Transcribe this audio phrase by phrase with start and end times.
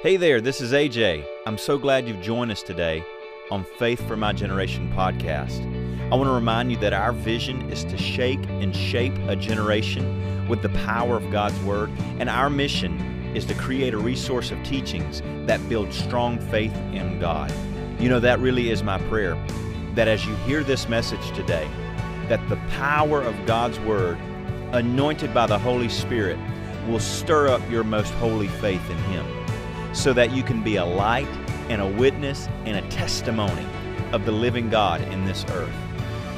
[0.00, 1.24] Hey there, this is AJ.
[1.46, 3.02] I'm so glad you've joined us today
[3.50, 5.62] on Faith for My Generation podcast.
[6.12, 10.48] I want to remind you that our vision is to shake and shape a generation
[10.48, 11.90] with the power of God's Word,
[12.20, 13.00] and our mission
[13.34, 17.50] is to create a resource of teachings that build strong faith in God.
[17.98, 19.34] You know, that really is my prayer
[19.94, 21.70] that as you hear this message today,
[22.28, 24.18] that the power of God's Word,
[24.72, 26.38] anointed by the Holy Spirit,
[26.86, 29.45] will stir up your most holy faith in Him
[29.96, 31.26] so that you can be a light
[31.70, 33.66] and a witness and a testimony
[34.12, 35.74] of the living God in this earth.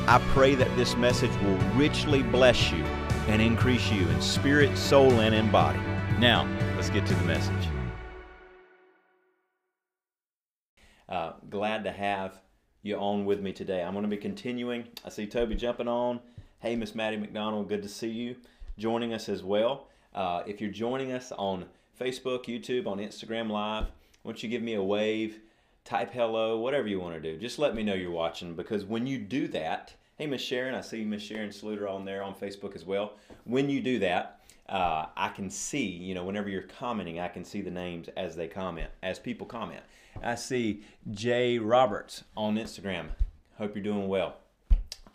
[0.07, 2.84] I pray that this message will richly bless you
[3.27, 5.81] and increase you in spirit, soul, and in body.
[6.19, 7.69] Now, let's get to the message.
[11.09, 12.41] Uh, glad to have
[12.83, 13.83] you on with me today.
[13.83, 14.84] I'm going to be continuing.
[15.05, 16.20] I see Toby jumping on.
[16.61, 18.37] Hey, Miss Maddie McDonald, good to see you
[18.79, 19.89] joining us as well.
[20.15, 21.67] Uh, if you're joining us on
[21.98, 23.87] Facebook, YouTube, on Instagram Live.
[24.23, 25.41] Once you give me a wave,
[25.84, 27.39] type hello, whatever you want to do.
[27.39, 30.81] Just let me know you're watching because when you do that, hey, Miss Sharon, I
[30.81, 33.14] see Miss Sharon Sluter on there on Facebook as well.
[33.45, 37.45] When you do that, uh, I can see, you know, whenever you're commenting, I can
[37.45, 39.83] see the names as they comment, as people comment.
[40.23, 43.06] I see Jay Roberts on Instagram.
[43.56, 44.36] Hope you're doing well.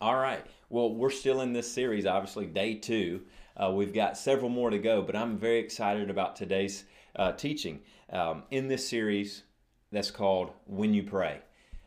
[0.00, 0.44] All right.
[0.70, 3.22] Well, we're still in this series, obviously, day two.
[3.56, 6.84] Uh, we've got several more to go, but I'm very excited about today's
[7.16, 7.80] uh, teaching
[8.12, 9.44] um, in this series
[9.92, 11.40] that's called When You Pray.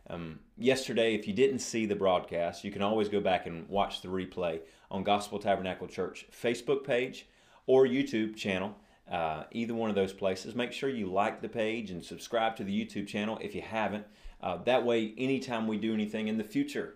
[0.09, 4.01] Um, yesterday, if you didn't see the broadcast, you can always go back and watch
[4.01, 7.27] the replay on Gospel Tabernacle Church Facebook page
[7.65, 8.75] or YouTube channel.
[9.11, 10.53] Uh, either one of those places.
[10.53, 14.05] Make sure you like the page and subscribe to the YouTube channel if you haven't.
[14.41, 16.95] Uh, that way, anytime we do anything in the future,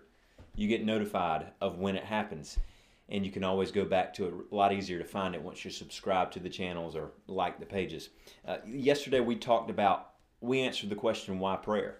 [0.54, 2.58] you get notified of when it happens
[3.12, 5.62] and you can always go back to it a lot easier to find it once
[5.62, 8.08] you're subscribed to the channels or like the pages.
[8.48, 11.98] Uh, yesterday we talked about, we answered the question, why prayer?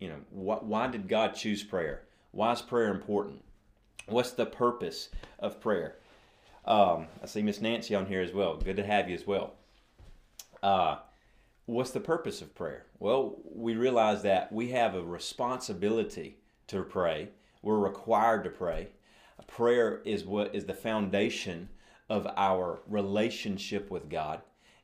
[0.00, 2.04] You know, wh- why did God choose prayer?
[2.30, 3.44] Why is prayer important?
[4.08, 5.96] What's the purpose of prayer?
[6.64, 8.56] Um, I see Miss Nancy on here as well.
[8.56, 9.52] Good to have you as well.
[10.62, 10.96] Uh,
[11.66, 12.86] what's the purpose of prayer?
[12.98, 16.38] Well, we realize that we have a responsibility
[16.68, 17.28] to pray.
[17.60, 18.88] We're required to pray
[19.46, 21.68] prayer is what is the foundation
[22.08, 24.42] of our relationship with God,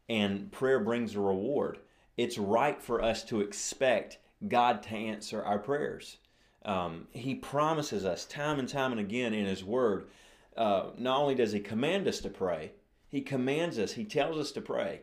[0.09, 1.79] and prayer brings a reward.
[2.17, 4.19] It's right for us to expect
[4.49, 6.19] God to answer our prayers.
[6.65, 10.09] Um, he promises us time and time and again in His Word.
[10.57, 12.73] Uh, not only does He command us to pray,
[13.09, 15.03] He commands us, He tells us to pray.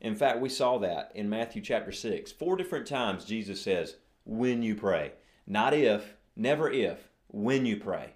[0.00, 2.32] In fact, we saw that in Matthew chapter 6.
[2.32, 5.12] Four different times Jesus says, when you pray.
[5.46, 8.14] Not if, never if, when you pray.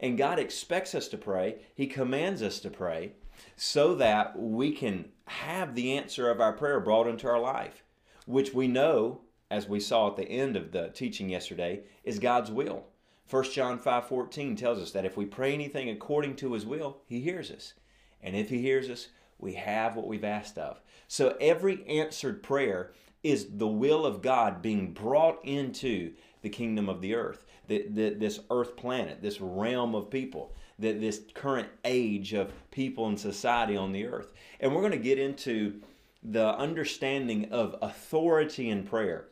[0.00, 3.12] And God expects us to pray, He commands us to pray
[3.56, 7.82] so that we can have the answer of our prayer brought into our life,
[8.26, 12.50] which we know, as we saw at the end of the teaching yesterday, is God's
[12.50, 12.86] will.
[13.28, 17.20] 1 John 5:14 tells us that if we pray anything according to his will, he
[17.20, 17.74] hears us.
[18.22, 19.08] And if he hears us,
[19.38, 20.80] we have what we've asked of.
[21.06, 22.92] So every answered prayer
[23.22, 28.76] is the will of God being brought into the kingdom of the earth this earth
[28.76, 34.06] planet, this realm of people, the, this current age of people and society on the
[34.06, 34.32] earth.
[34.60, 35.80] And we're going to get into
[36.22, 39.26] the understanding of authority in prayer.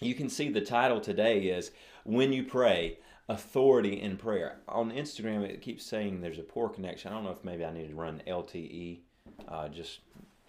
[0.00, 1.70] You can see the title today is
[2.04, 2.98] When You Pray,
[3.28, 4.58] Authority in Prayer.
[4.68, 7.12] On Instagram, it keeps saying there's a poor connection.
[7.12, 9.00] I don't know if maybe I need to run LTE.
[9.48, 10.00] Uh, just,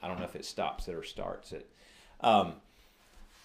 [0.02, 1.70] I don't know if it stops it or starts it.
[2.22, 2.54] Um,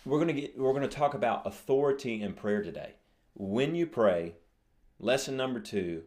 [0.05, 2.95] we're going to get we're going to talk about authority in prayer today
[3.35, 4.35] when you pray,
[4.99, 6.03] lesson number two,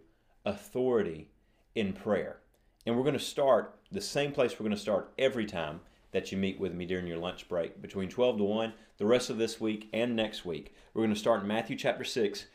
[0.46, 1.30] authority
[1.74, 2.38] in prayer.
[2.86, 5.81] And we're going to start the same place we're going to start every time
[6.12, 9.30] that you meet with me during your lunch break between 12 to 1, the rest
[9.30, 10.74] of this week and next week.
[10.94, 12.46] We're going to start in Matthew chapter 6,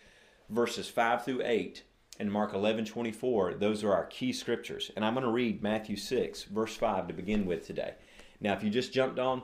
[0.48, 1.82] verses 5 through 8,
[2.18, 3.54] and Mark 11 24.
[3.54, 4.90] Those are our key scriptures.
[4.94, 7.94] And I'm going to read Matthew 6, verse 5 to begin with today.
[8.40, 9.42] Now, if you just jumped on,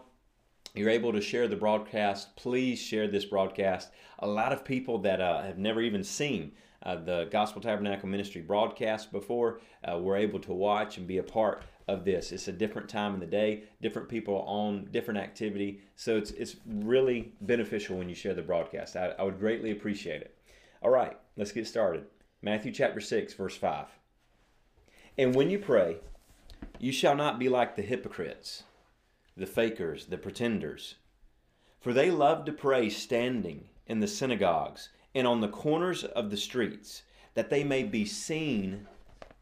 [0.76, 3.90] you're able to share the broadcast, please share this broadcast.
[4.18, 6.52] A lot of people that uh, have never even seen
[6.82, 11.22] uh, the Gospel Tabernacle Ministry broadcast before uh, were able to watch and be a
[11.22, 12.32] part of this.
[12.32, 16.56] It's a different time in the day, different people on different activity, so it's it's
[16.66, 18.96] really beneficial when you share the broadcast.
[18.96, 20.36] I, I would greatly appreciate it.
[20.82, 22.06] All right, let's get started.
[22.42, 23.86] Matthew chapter 6, verse 5.
[25.18, 25.96] And when you pray,
[26.78, 28.64] you shall not be like the hypocrites
[29.36, 30.96] the fakers, the pretenders.
[31.80, 36.36] For they love to pray standing in the synagogues and on the corners of the
[36.36, 37.02] streets,
[37.34, 38.86] that they may be seen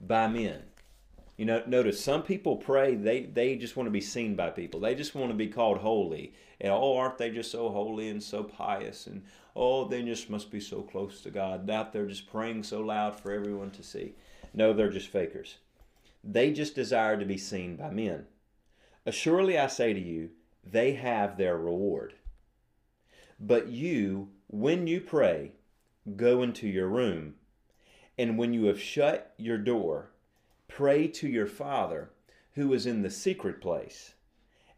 [0.01, 0.63] by men.
[1.37, 4.81] You know, notice some people pray, they, they just want to be seen by people.
[4.81, 6.35] They just want to be called holy.
[6.61, 9.07] And oh, aren't they just so holy and so pious?
[9.07, 9.25] And
[9.57, 11.69] oh, they just must be so close to God.
[11.69, 14.15] Out there just praying so loud for everyone to see.
[14.53, 15.57] No, they're just fakers.
[16.23, 18.27] They just desire to be seen by men.
[19.07, 20.31] Assuredly, I say to you,
[20.65, 22.15] they have their reward.
[23.39, 25.53] But you, when you pray,
[26.17, 27.35] go into your room,
[28.17, 30.11] and when you have shut your door,
[30.69, 32.11] pray to your Father
[32.53, 34.15] who is in the secret place,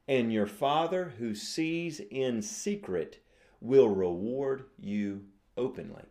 [0.09, 3.23] and your Father who sees in secret
[3.61, 5.25] will reward you
[5.57, 6.05] openly.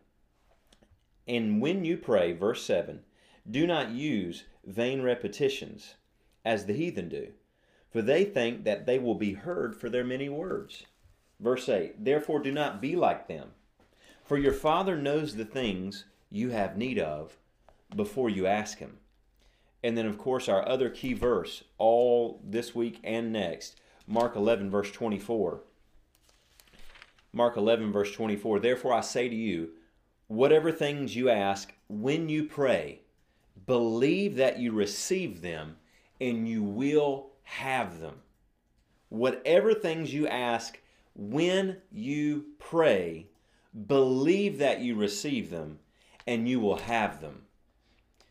[1.26, 3.00] And when you pray, verse 7,
[3.50, 5.94] do not use vain repetitions
[6.44, 7.32] as the heathen do,
[7.96, 10.84] for they think that they will be heard for their many words.
[11.40, 13.52] Verse 8, therefore do not be like them,
[14.22, 17.38] for your Father knows the things you have need of
[17.96, 18.98] before you ask Him.
[19.82, 24.68] And then, of course, our other key verse, all this week and next, Mark 11,
[24.70, 25.62] verse 24.
[27.32, 28.60] Mark 11, verse 24.
[28.60, 29.70] Therefore, I say to you,
[30.26, 33.00] whatever things you ask when you pray,
[33.66, 35.78] believe that you receive them
[36.20, 38.16] and you will have them.
[39.08, 40.80] Whatever things you ask
[41.14, 43.28] when you pray,
[43.86, 45.78] believe that you receive them
[46.26, 47.42] and you will have them.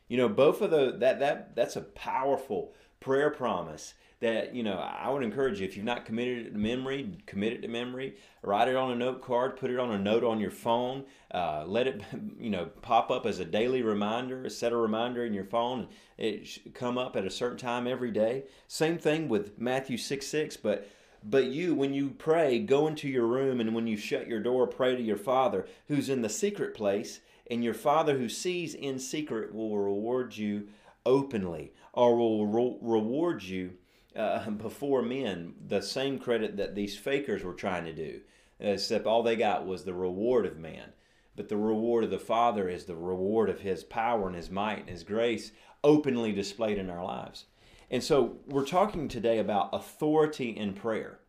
[0.09, 4.77] You know, both of the that that that's a powerful prayer promise that you know
[4.77, 8.15] i would encourage you if you've not committed it to memory commit it to memory.
[8.41, 11.63] Write it on a note card put it on a note on your phone uh,
[11.65, 12.01] let it
[12.39, 15.87] you know pop up as a daily reminder set a reminder in your phone.
[16.17, 18.45] It should come up at a certain time every day.
[18.67, 20.87] Same thing with matthew 6 6 but
[21.27, 24.67] but you, when you pray, go into your room, and when you shut your door,
[24.67, 27.19] pray to your Father who's in the secret place,
[27.49, 30.67] and your Father who sees in secret will reward you
[31.03, 33.73] openly, or will re- reward you
[34.15, 38.21] uh, before men the same credit that these fakers were trying to do,
[38.59, 40.93] except all they got was the reward of man.
[41.35, 44.79] But the reward of the Father is the reward of His power and His might
[44.79, 45.51] and His grace
[45.83, 47.45] openly displayed in our lives.
[47.91, 51.19] And so we're talking today about authority in prayer.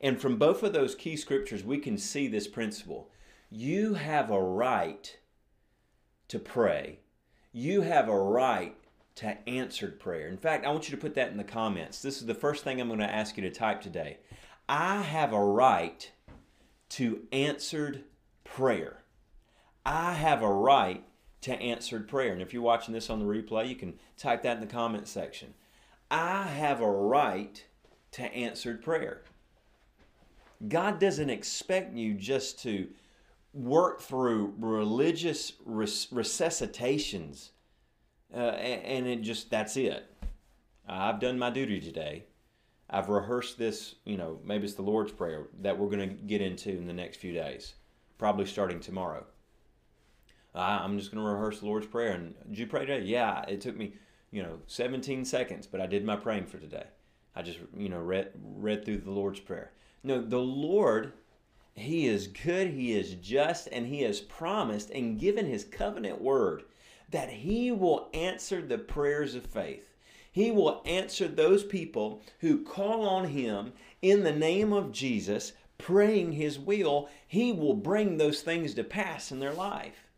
[0.00, 3.10] And from both of those key scriptures, we can see this principle.
[3.50, 5.16] You have a right
[6.28, 6.98] to pray,
[7.52, 8.76] you have a right
[9.16, 10.28] to answered prayer.
[10.28, 12.02] In fact, I want you to put that in the comments.
[12.02, 14.18] This is the first thing I'm going to ask you to type today.
[14.68, 16.10] I have a right
[16.90, 18.04] to answered
[18.42, 19.02] prayer.
[19.86, 21.04] I have a right
[21.42, 22.32] to answered prayer.
[22.32, 25.06] And if you're watching this on the replay, you can type that in the comment
[25.06, 25.54] section.
[26.10, 27.64] I have a right
[28.12, 29.22] to answered prayer.
[30.68, 32.88] God doesn't expect you just to
[33.52, 37.50] work through religious res- resuscitations
[38.34, 40.10] uh, and, it just that's it.
[40.88, 42.24] I've done my duty today.
[42.90, 46.42] I've rehearsed this, you know, maybe it's the Lord's Prayer that we're going to get
[46.42, 47.74] into in the next few days,
[48.18, 49.24] probably starting tomorrow.
[50.54, 52.12] I'm just going to rehearse the Lord's Prayer.
[52.12, 53.04] And did you pray today?
[53.04, 53.94] Yeah, it took me,
[54.30, 56.86] you know, 17 seconds, but I did my praying for today.
[57.34, 59.72] I just, you know, read read through the Lord's Prayer.
[60.04, 61.14] No, the Lord,
[61.74, 66.64] He is good, He is just, and He has promised and given His covenant word
[67.10, 69.94] that He will answer the prayers of faith.
[70.30, 73.72] He will answer those people who call on Him
[74.02, 77.08] in the name of Jesus, praying His will.
[77.26, 80.08] He will bring those things to pass in their life.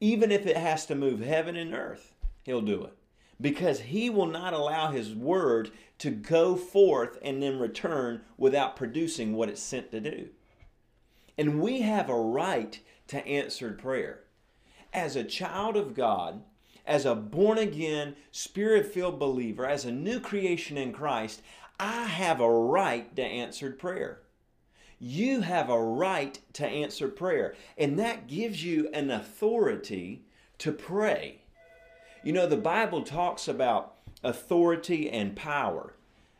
[0.00, 2.94] Even if it has to move heaven and earth, He'll do it.
[3.38, 9.34] Because He will not allow His word to go forth and then return without producing
[9.34, 10.30] what it's sent to do.
[11.36, 14.20] And we have a right to answered prayer
[14.92, 16.42] as a child of God,
[16.86, 21.42] as a born again, spirit filled believer, as a new creation in Christ,
[21.78, 24.20] I have a right to answered prayer.
[24.98, 30.24] You have a right to answer prayer, and that gives you an authority
[30.58, 31.38] to pray.
[32.22, 35.94] You know, the Bible talks about authority and power,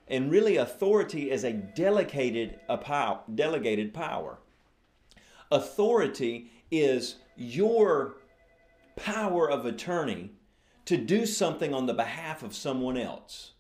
[0.09, 4.41] and really, authority is a delegated, a pow, delegated power.
[5.51, 8.17] Authority is your
[8.97, 10.33] power of attorney
[10.85, 13.53] to do something on the behalf of someone else.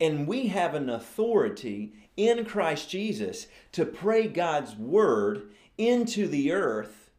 [0.00, 7.10] And we have an authority in Christ Jesus to pray God's word into the earth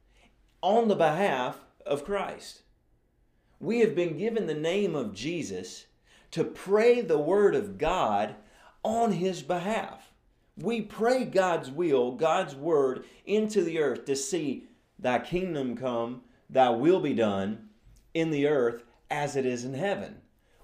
[0.61, 2.61] on the behalf of Christ.
[3.59, 5.85] We have been given the name of Jesus
[6.31, 8.35] to pray the word of God
[8.83, 10.11] on his behalf.
[10.57, 16.69] We pray God's will, God's word into the earth to see thy kingdom come Thy
[16.69, 17.69] will be done
[18.13, 20.17] in the earth as it is in heaven.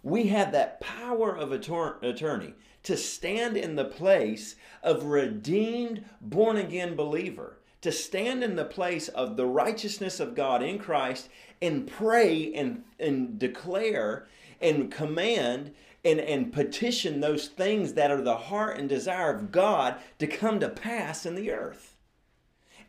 [0.03, 2.53] We have that power of attorney
[2.83, 9.07] to stand in the place of redeemed, born again believer, to stand in the place
[9.09, 11.29] of the righteousness of God in Christ
[11.61, 14.27] and pray and, and declare
[14.61, 19.95] and command and, and petition those things that are the heart and desire of God
[20.19, 21.96] to come to pass in the earth.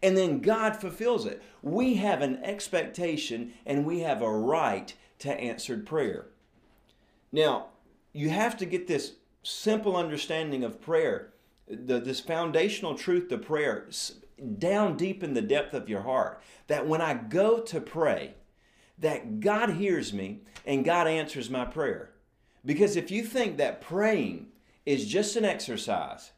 [0.03, 1.43] And then God fulfills it.
[1.63, 6.27] We have an expectation and we have a right to answered prayer.
[7.33, 7.67] Now,
[8.13, 11.33] you have to get this simple understanding of prayer,
[11.69, 13.89] the, this foundational truth to prayer,
[14.59, 16.41] down deep in the depth of your heart.
[16.69, 18.35] That when I go to pray,
[18.99, 22.11] that God hears me and God answers my prayer.
[22.65, 24.49] Because if you think that praying
[24.85, 26.33] is just an exercise,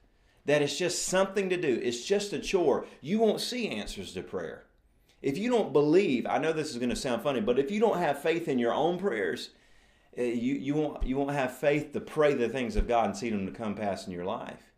[0.46, 4.22] that it's just something to do, it's just a chore, you won't see answers to
[4.22, 4.64] prayer.
[5.22, 7.78] If you don't believe, I know this is going to sound funny, but if you
[7.78, 9.50] don't have faith in your own prayers,
[10.18, 13.16] uh, you, you, won't, you won't have faith to pray the things of God and
[13.16, 14.69] see them to come pass in your life.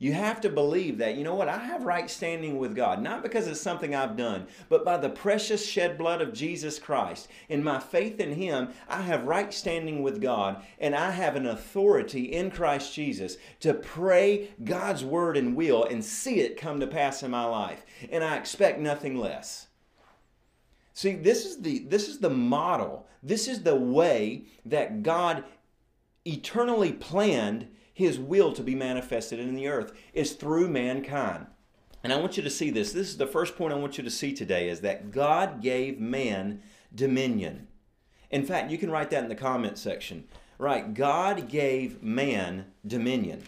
[0.00, 3.20] You have to believe that, you know what, I have right standing with God, not
[3.20, 7.26] because it's something I've done, but by the precious shed blood of Jesus Christ.
[7.48, 11.46] In my faith in Him, I have right standing with God, and I have an
[11.46, 16.86] authority in Christ Jesus to pray God's word and will and see it come to
[16.86, 17.84] pass in my life.
[18.12, 19.66] And I expect nothing less.
[20.94, 23.06] See, this is the this is the model.
[23.22, 25.44] This is the way that God
[26.24, 31.46] eternally planned his will to be manifested in the earth is through mankind.
[32.04, 32.92] And I want you to see this.
[32.92, 35.98] This is the first point I want you to see today is that God gave
[35.98, 36.62] man
[36.94, 37.66] dominion.
[38.30, 40.28] In fact, you can write that in the comment section.
[40.58, 43.42] Right, God gave man dominion.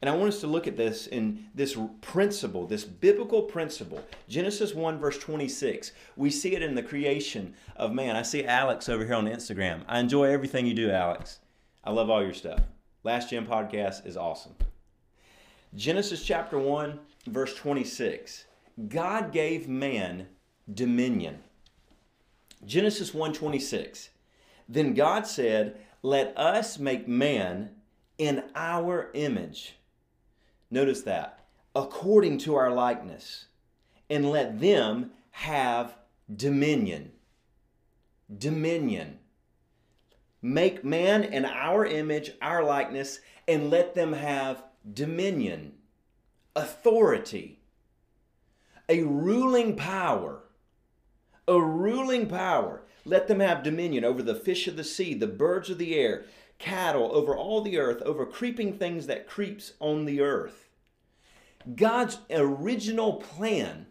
[0.00, 4.04] And I want us to look at this in this principle, this biblical principle.
[4.28, 5.90] Genesis 1, verse 26.
[6.14, 8.14] We see it in the creation of man.
[8.14, 9.82] I see Alex over here on Instagram.
[9.88, 11.40] I enjoy everything you do, Alex.
[11.82, 12.60] I love all your stuff.
[13.02, 14.54] Last Gen podcast is awesome.
[15.74, 18.44] Genesis chapter 1, verse 26.
[18.88, 20.28] God gave man
[20.72, 21.42] dominion.
[22.64, 24.10] Genesis 1:26.
[24.68, 27.74] Then God said, "Let us make man
[28.18, 29.76] in our image."
[30.70, 31.46] Notice that.
[31.74, 33.46] According to our likeness.
[34.10, 35.96] And let them have
[36.34, 37.12] dominion.
[38.36, 39.20] Dominion.
[40.42, 45.72] Make man in our image, our likeness, and let them have dominion,
[46.56, 47.60] authority,
[48.88, 50.42] a ruling power.
[51.46, 52.82] A ruling power.
[53.04, 56.24] Let them have dominion over the fish of the sea, the birds of the air,
[56.58, 60.68] cattle, over all the earth, over creeping things that creeps on the earth.
[61.74, 63.86] God's original plan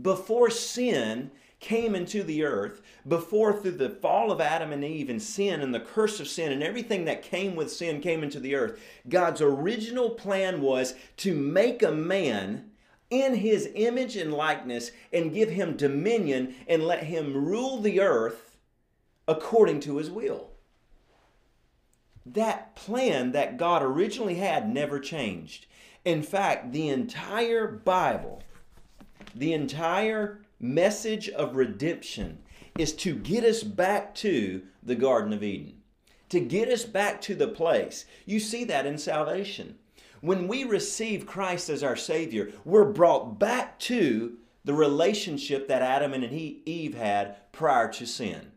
[0.00, 1.30] before sin
[1.62, 5.74] came into the earth, before through the fall of Adam and Eve and sin and
[5.74, 8.78] the curse of sin and everything that came with sin came into the earth,
[9.08, 12.70] God's original plan was to make a man
[13.08, 18.58] in his image and likeness and give him dominion and let him rule the earth
[19.26, 20.52] according to his will
[22.26, 25.66] that plan that God originally had never changed.
[26.04, 28.42] In fact, the entire Bible,
[29.34, 32.38] the entire message of redemption
[32.78, 35.82] is to get us back to the Garden of Eden,
[36.30, 38.06] to get us back to the place.
[38.24, 39.76] You see that in salvation.
[40.22, 46.14] When we receive Christ as our Savior, we're brought back to the relationship that Adam
[46.14, 48.52] and Eve had prior to sin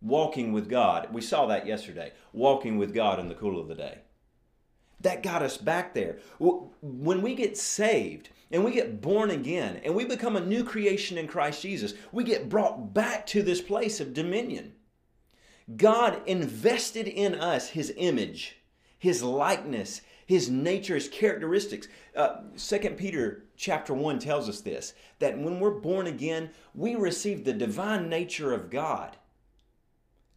[0.00, 1.08] walking with God.
[1.12, 3.98] We saw that yesterday, walking with God in the cool of the day.
[5.00, 6.18] That got us back there.
[6.38, 11.18] When we get saved and we get born again and we become a new creation
[11.18, 14.72] in Christ Jesus, we get brought back to this place of dominion.
[15.76, 18.56] God invested in us his image,
[18.98, 21.88] his likeness, his nature, his characteristics.
[22.14, 27.44] Uh, 2 Peter chapter 1 tells us this that when we're born again, we receive
[27.44, 29.16] the divine nature of God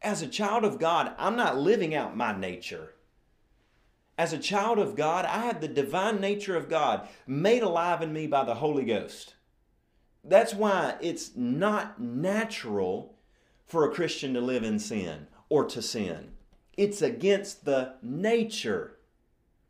[0.02, 2.94] as a child of God, I'm not living out my nature.
[4.20, 8.12] As a child of God, I have the divine nature of God made alive in
[8.12, 9.36] me by the Holy Ghost.
[10.26, 13.16] That's why it's not natural
[13.66, 16.32] for a Christian to live in sin or to sin.
[16.76, 18.98] It's against the nature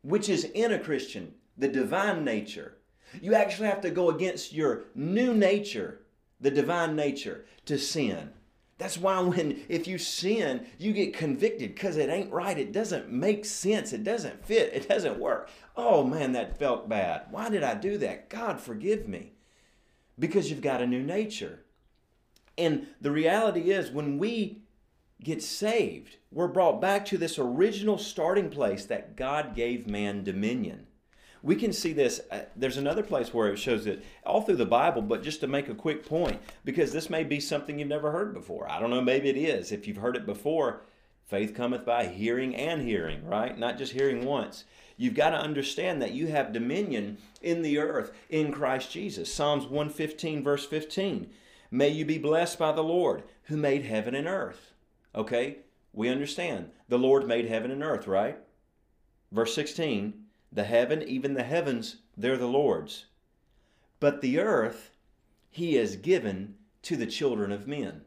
[0.02, 2.78] which is in a Christian, the divine nature.
[3.22, 6.00] You actually have to go against your new nature,
[6.40, 8.30] the divine nature, to sin.
[8.80, 12.58] That's why when if you sin, you get convicted because it ain't right.
[12.58, 13.92] It doesn't make sense.
[13.92, 14.72] It doesn't fit.
[14.72, 15.50] It doesn't work.
[15.76, 17.26] Oh man, that felt bad.
[17.30, 18.30] Why did I do that?
[18.30, 19.34] God forgive me.
[20.18, 21.60] Because you've got a new nature.
[22.56, 24.62] And the reality is when we
[25.22, 26.16] get saved.
[26.32, 30.86] We're brought back to this original starting place that God gave man dominion.
[31.42, 32.20] We can see this.
[32.30, 35.46] Uh, there's another place where it shows it all through the Bible, but just to
[35.46, 38.70] make a quick point, because this may be something you've never heard before.
[38.70, 39.72] I don't know, maybe it is.
[39.72, 40.82] If you've heard it before,
[41.26, 43.58] faith cometh by hearing and hearing, right?
[43.58, 44.64] Not just hearing once.
[44.98, 49.32] You've got to understand that you have dominion in the earth in Christ Jesus.
[49.32, 51.30] Psalms 115, verse 15.
[51.70, 54.72] May you be blessed by the Lord who made heaven and earth.
[55.14, 55.58] Okay,
[55.94, 56.70] we understand.
[56.88, 58.36] The Lord made heaven and earth, right?
[59.32, 60.14] Verse 16
[60.52, 63.06] The heaven, even the heavens, they're the Lord's.
[64.00, 64.90] But the earth
[65.50, 68.02] he has given to the children of men.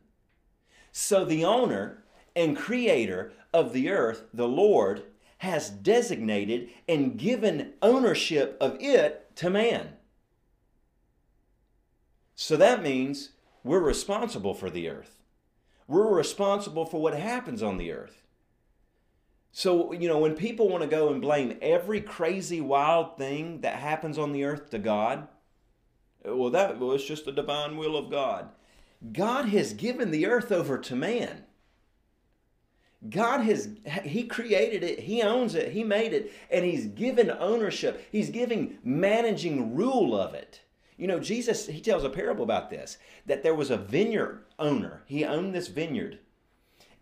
[0.92, 2.04] So the owner
[2.36, 5.04] and creator of the earth, the Lord,
[5.40, 9.94] has designated and given ownership of it to man.
[12.36, 13.30] So that means
[13.64, 15.22] we're responsible for the earth.
[15.88, 18.23] We're responsible for what happens on the earth.
[19.56, 23.76] So, you know, when people want to go and blame every crazy, wild thing that
[23.76, 25.28] happens on the earth to God,
[26.28, 28.50] uh, well, that well, just the divine will of God.
[29.12, 31.44] God has given the earth over to man.
[33.08, 33.70] God has,
[34.04, 38.08] He created it, He owns it, He made it, and He's given ownership.
[38.12, 40.62] He's giving managing rule of it.
[40.98, 45.04] You know, Jesus, he tells a parable about this that there was a vineyard owner.
[45.06, 46.20] He owned this vineyard.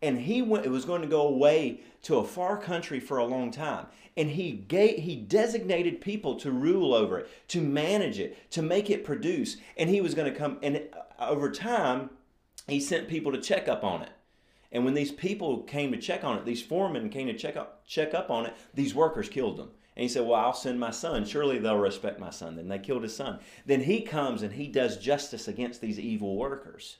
[0.02, 3.26] And he went, it was going to go away to a far country for a
[3.26, 3.86] long time.
[4.18, 8.90] And he gave, he designated people to rule over it, to manage it, to make
[8.90, 9.58] it produce.
[9.78, 10.90] And he was going to come, and
[11.20, 12.10] over time,
[12.68, 14.12] he sent people to check up on it.
[14.72, 17.86] And when these people came to check on it, these foremen came to check up,
[17.86, 19.70] check up on it, these workers killed them.
[19.96, 21.26] And he said, Well, I'll send my son.
[21.26, 22.56] Surely they'll respect my son.
[22.56, 23.40] Then they killed his son.
[23.66, 26.98] Then he comes and he does justice against these evil workers.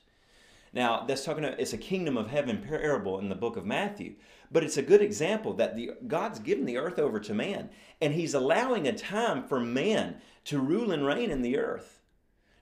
[0.72, 4.14] Now, that's talking about, it's a kingdom of heaven parable in the book of Matthew.
[4.50, 8.14] But it's a good example that the, God's given the earth over to man, and
[8.14, 12.00] he's allowing a time for man to rule and reign in the earth.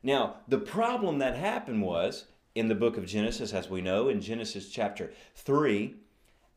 [0.02, 4.21] Now, the problem that happened was in the book of Genesis, as we know, in
[4.21, 5.95] Genesis chapter 3,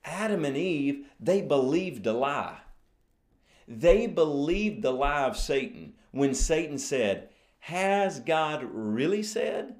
[0.06, 2.58] Adam and Eve, they believed a lie.
[3.68, 9.76] They believed the lie of Satan when Satan said, Has God really said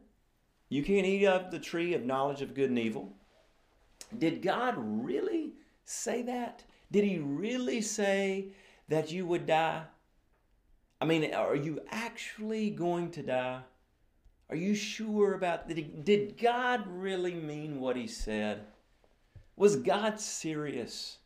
[0.74, 3.14] you can't eat of the tree of knowledge of good and evil?
[4.18, 5.54] Did God really
[5.86, 6.64] say that?
[6.92, 8.48] Did he really say
[8.90, 9.84] that you would die?
[11.02, 13.62] I mean, are you actually going to die?
[14.50, 16.06] Are you sure about that?
[16.06, 18.66] Did God really mean what he said?
[19.56, 21.18] Was God serious?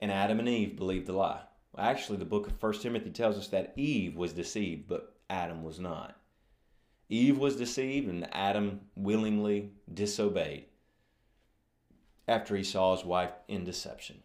[0.00, 1.40] and Adam and Eve believed the lie.
[1.72, 5.62] Well, actually, the book of 1 Timothy tells us that Eve was deceived, but Adam
[5.62, 6.16] was not.
[7.08, 10.66] Eve was deceived, and Adam willingly disobeyed
[12.26, 14.22] after he saw his wife in deception.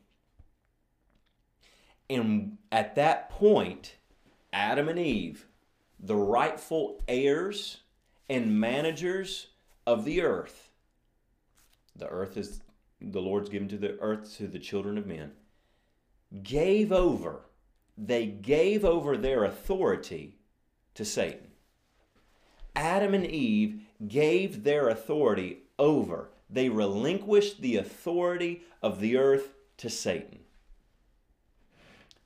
[2.10, 3.96] And at that point,
[4.52, 5.48] Adam and Eve,
[6.00, 7.82] the rightful heirs
[8.30, 9.48] and managers
[9.86, 10.70] of the earth,
[11.96, 12.62] the earth is
[13.00, 15.32] the Lord's given to the earth to the children of men
[16.44, 17.42] gave over,
[17.98, 20.38] they gave over their authority
[20.94, 21.51] to Satan.
[22.82, 26.30] Adam and Eve gave their authority over.
[26.50, 30.40] They relinquished the authority of the earth to Satan.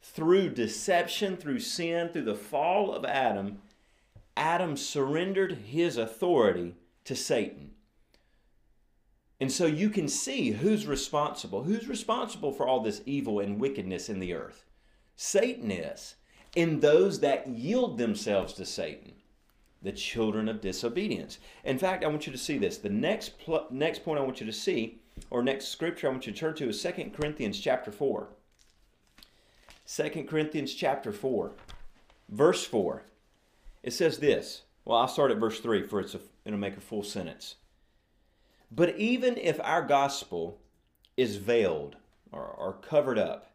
[0.02, 3.58] Through deception, through sin, through the fall of Adam,
[4.38, 7.72] Adam surrendered his authority to Satan.
[9.42, 11.64] And so you can see who's responsible.
[11.64, 14.64] Who's responsible for all this evil and wickedness in the earth?
[15.18, 16.16] Satan is.
[16.56, 19.16] And those that yield themselves to Satan,
[19.82, 21.40] the children of disobedience.
[21.64, 22.78] In fact, I want you to see this.
[22.78, 26.26] The next pl- next point I want you to see, or next scripture I want
[26.26, 28.30] you to turn to is 2 Corinthians chapter 4.
[29.88, 31.52] 2 Corinthians chapter 4,
[32.30, 33.04] verse 4.
[33.84, 34.64] It says this.
[34.84, 37.56] Well, I'll start at verse 3 for it's a, it'll make a full sentence.
[38.72, 40.60] But even if our gospel
[41.16, 41.98] is veiled
[42.32, 43.52] or, or covered up,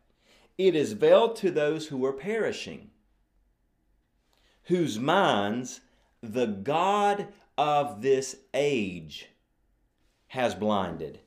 [0.57, 2.91] it is veiled to those who are perishing,
[4.65, 5.81] whose minds
[6.23, 9.29] the God of this age
[10.29, 11.21] has blinded,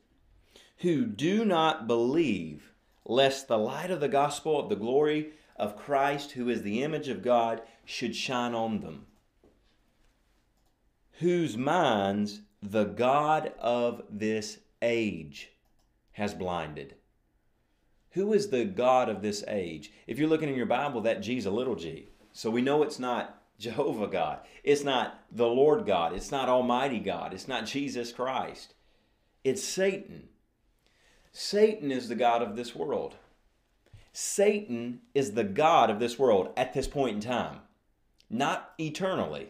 [0.78, 2.72] who do not believe,
[3.06, 7.08] lest the light of the gospel of the glory of Christ, who is the image
[7.08, 9.06] of God, should shine on them,
[11.20, 15.52] whose minds the God of this age
[16.14, 16.96] has blinded.
[18.12, 19.92] Who is the God of this age?
[20.06, 22.10] If you're looking in your Bible, that G's a little g.
[22.32, 24.40] So we know it's not Jehovah God.
[24.64, 26.14] It's not the Lord God.
[26.14, 27.34] It's not Almighty God.
[27.34, 28.74] It's not Jesus Christ.
[29.44, 30.30] It's Satan.
[31.32, 33.16] Satan is the God of this world.
[34.12, 37.60] Satan is the God of this world at this point in time,
[38.30, 39.50] not eternally.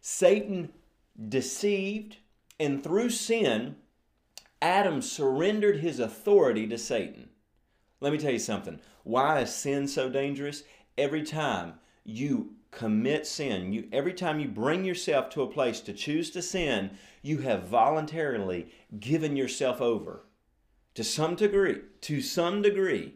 [0.00, 0.72] Satan
[1.28, 2.16] deceived,
[2.58, 3.76] and through sin,
[4.62, 7.28] Adam surrendered his authority to Satan.
[8.00, 8.80] Let me tell you something.
[9.04, 10.64] Why is sin so dangerous?
[10.96, 11.74] Every time
[12.04, 16.42] you commit sin, you every time you bring yourself to a place to choose to
[16.42, 16.90] sin,
[17.22, 20.24] you have voluntarily given yourself over
[20.94, 23.14] to some degree, to some degree,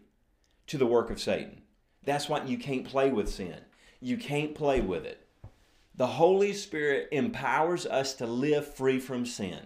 [0.69, 1.63] to the work of Satan.
[2.05, 3.59] That's why you can't play with sin.
[4.01, 5.27] You can't play with it.
[5.95, 9.61] The Holy Spirit empowers us to live free from sin.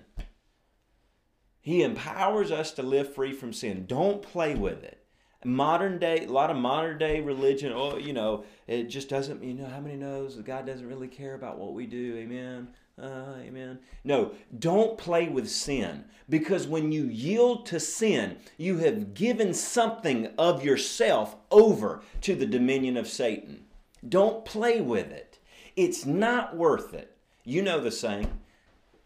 [1.61, 3.85] He empowers us to live free from sin.
[3.87, 5.00] Don't play with it.
[5.45, 9.55] Modern day, a lot of modern day religion, oh, you know, it just doesn't, you
[9.55, 12.17] know, how many knows God doesn't really care about what we do?
[12.17, 12.69] Amen.
[13.01, 13.79] Uh, amen.
[14.05, 20.29] No, don't play with sin because when you yield to sin, you have given something
[20.37, 23.65] of yourself over to the dominion of Satan.
[24.07, 25.39] Don't play with it.
[25.77, 27.17] It's not worth it.
[27.45, 28.39] You know the saying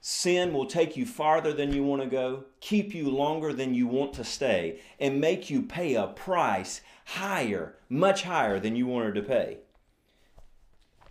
[0.07, 3.87] sin will take you farther than you want to go, keep you longer than you
[3.87, 9.15] want to stay, and make you pay a price higher, much higher than you wanted
[9.15, 9.57] to pay.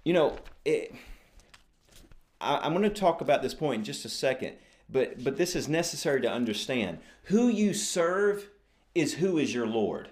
[0.06, 0.94] You know, it,
[2.40, 5.56] I, am going to talk about this point in just a second, but, but this
[5.56, 7.00] is necessary to understand.
[7.24, 8.48] Who you serve
[8.94, 10.10] is who is your Lord.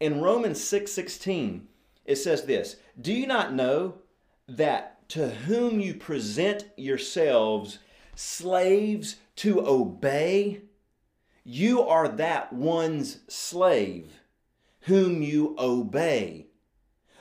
[0.00, 1.68] In Romans 6 16,
[2.06, 3.96] it says this Do you not know
[4.48, 7.80] that to whom you present yourselves
[8.14, 10.62] slaves to obey,
[11.42, 14.20] you are that one's slave
[14.82, 16.46] whom you obey,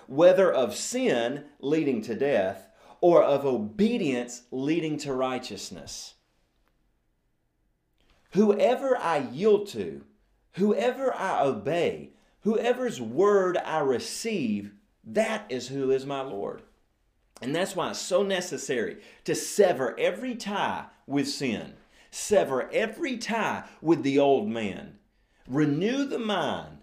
[0.06, 2.68] whether of sin leading to death
[3.02, 6.14] or of obedience leading to righteousness.
[8.34, 10.04] Whoever I yield to,
[10.54, 14.74] whoever I obey, whoever's word I receive,
[15.04, 16.62] that is who is my Lord.
[17.42, 21.74] And that's why it's so necessary to sever every tie with sin,
[22.12, 25.00] sever every tie with the old man,
[25.48, 26.80] renew the mind,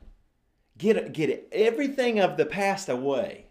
[0.79, 3.47] get, get everything of the past away.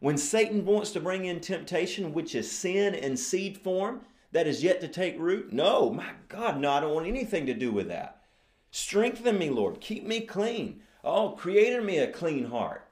[0.00, 4.62] When Satan wants to bring in temptation, which is sin in seed form, that is
[4.62, 7.88] yet to take root, no, my God, no, I don't want anything to do with
[7.88, 8.22] that.
[8.70, 9.80] Strengthen me, Lord.
[9.80, 10.82] Keep me clean.
[11.02, 12.86] Oh, create in me a clean heart,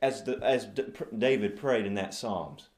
[0.00, 0.66] as, the, as
[1.16, 2.68] David prayed in that Psalms.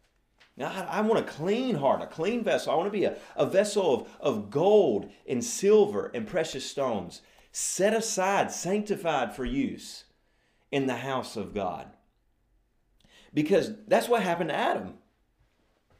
[0.58, 2.72] I, I, want a clean heart, a clean vessel.
[2.72, 7.22] I want to be a, a vessel of, of gold and silver and precious stones,
[7.52, 10.04] set aside, sanctified for use
[10.70, 11.90] in the house of God.
[13.32, 14.94] Because that's what happened to Adam.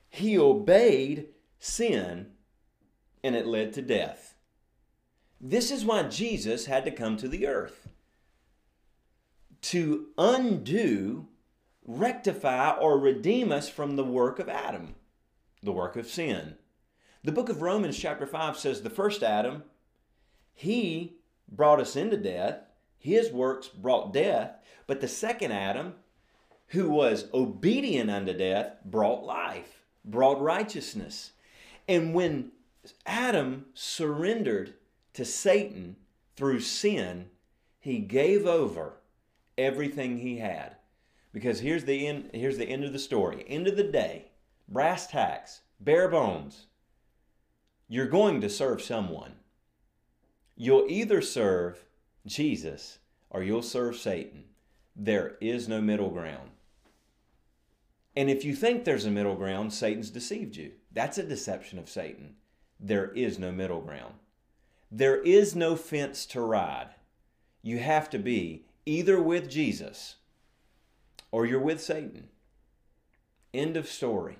[0.09, 2.33] He obeyed sin
[3.23, 4.35] and it led to death.
[5.41, 7.89] This is why Jesus had to come to the earth
[9.63, 11.29] to undo
[11.97, 14.95] rectify or redeem us from the work of Adam,
[15.63, 16.55] the work of sin.
[17.25, 19.65] The book of Romans, chapter 5, says the first Adam,
[20.55, 21.17] he
[21.49, 22.61] brought us into death,
[22.99, 24.53] his works brought death,
[24.87, 25.95] but the second Adam,
[26.69, 31.33] who was obedient unto death, brought life, brought righteousness.
[31.89, 32.53] And when
[33.05, 34.75] Adam surrendered
[35.15, 35.97] to Satan
[36.37, 37.31] through sin,
[37.81, 38.95] he gave over
[39.59, 40.77] everything he had.
[41.33, 43.45] Because here's the end, here's the end of the story.
[43.47, 44.27] End of the day,
[44.69, 46.67] brass tacks, bare bones.
[47.89, 49.35] You're going to serve someone.
[50.57, 51.85] You'll either serve
[52.27, 52.99] Jesus
[53.31, 54.45] or you'll serve Satan.
[54.95, 56.51] There is no middle ground.
[58.17, 60.73] And if you think there's a middle ground, Satan's deceived you.
[60.93, 62.35] That's a deception of Satan.
[62.79, 64.15] There is no middle ground.
[64.91, 66.91] There is no fence to ride.
[67.63, 70.17] You have to be either with Jesus
[71.33, 72.29] or you're with Satan.
[73.53, 74.39] End of story.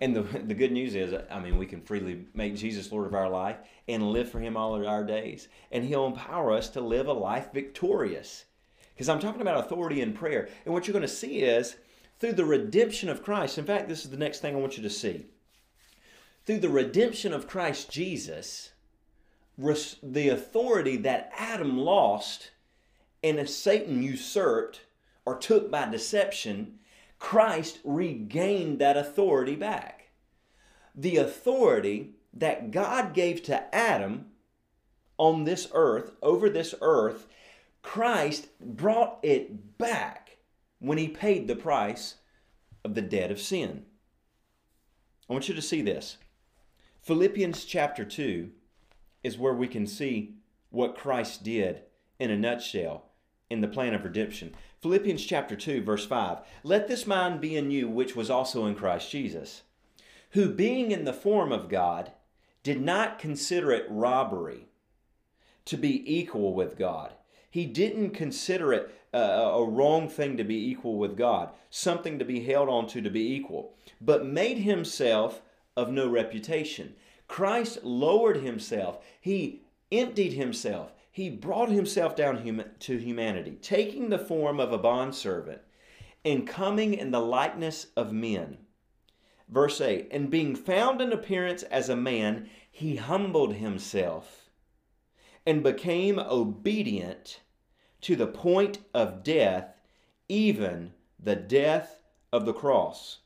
[0.00, 3.14] And the, the good news is, I mean, we can freely make Jesus Lord of
[3.14, 5.48] our life and live for Him all of our days.
[5.70, 8.46] And He'll empower us to live a life victorious.
[8.94, 10.48] Because I'm talking about authority in prayer.
[10.64, 11.76] And what you're going to see is
[12.18, 13.58] through the redemption of Christ.
[13.58, 15.26] In fact, this is the next thing I want you to see.
[16.44, 18.72] Through the redemption of Christ Jesus,
[19.58, 22.50] the authority that Adam lost
[23.22, 24.80] and Satan usurped
[25.30, 26.76] or took by deception,
[27.20, 30.08] Christ regained that authority back.
[30.92, 34.26] The authority that God gave to Adam
[35.18, 37.28] on this earth, over this earth,
[37.80, 40.38] Christ brought it back
[40.80, 42.16] when he paid the price
[42.84, 43.84] of the debt of sin.
[45.28, 46.16] I want you to see this.
[47.02, 48.50] Philippians chapter 2
[49.22, 50.34] is where we can see
[50.70, 51.82] what Christ did
[52.18, 53.10] in a nutshell
[53.48, 54.54] in the plan of redemption.
[54.82, 56.38] Philippians chapter 2, verse 5.
[56.64, 59.62] Let this mind be in you, which was also in Christ Jesus,
[60.30, 62.12] who being in the form of God,
[62.62, 64.68] did not consider it robbery
[65.66, 67.12] to be equal with God.
[67.50, 72.24] He didn't consider it a, a wrong thing to be equal with God, something to
[72.24, 75.42] be held on to to be equal, but made himself
[75.76, 76.94] of no reputation.
[77.28, 78.98] Christ lowered himself.
[79.20, 79.62] He
[79.92, 80.92] emptied himself.
[81.12, 85.60] He brought himself down to humanity, taking the form of a bondservant
[86.24, 88.58] and coming in the likeness of men.
[89.48, 94.50] Verse 8 And being found in appearance as a man, he humbled himself
[95.44, 97.40] and became obedient
[98.02, 99.74] to the point of death,
[100.28, 103.18] even the death of the cross.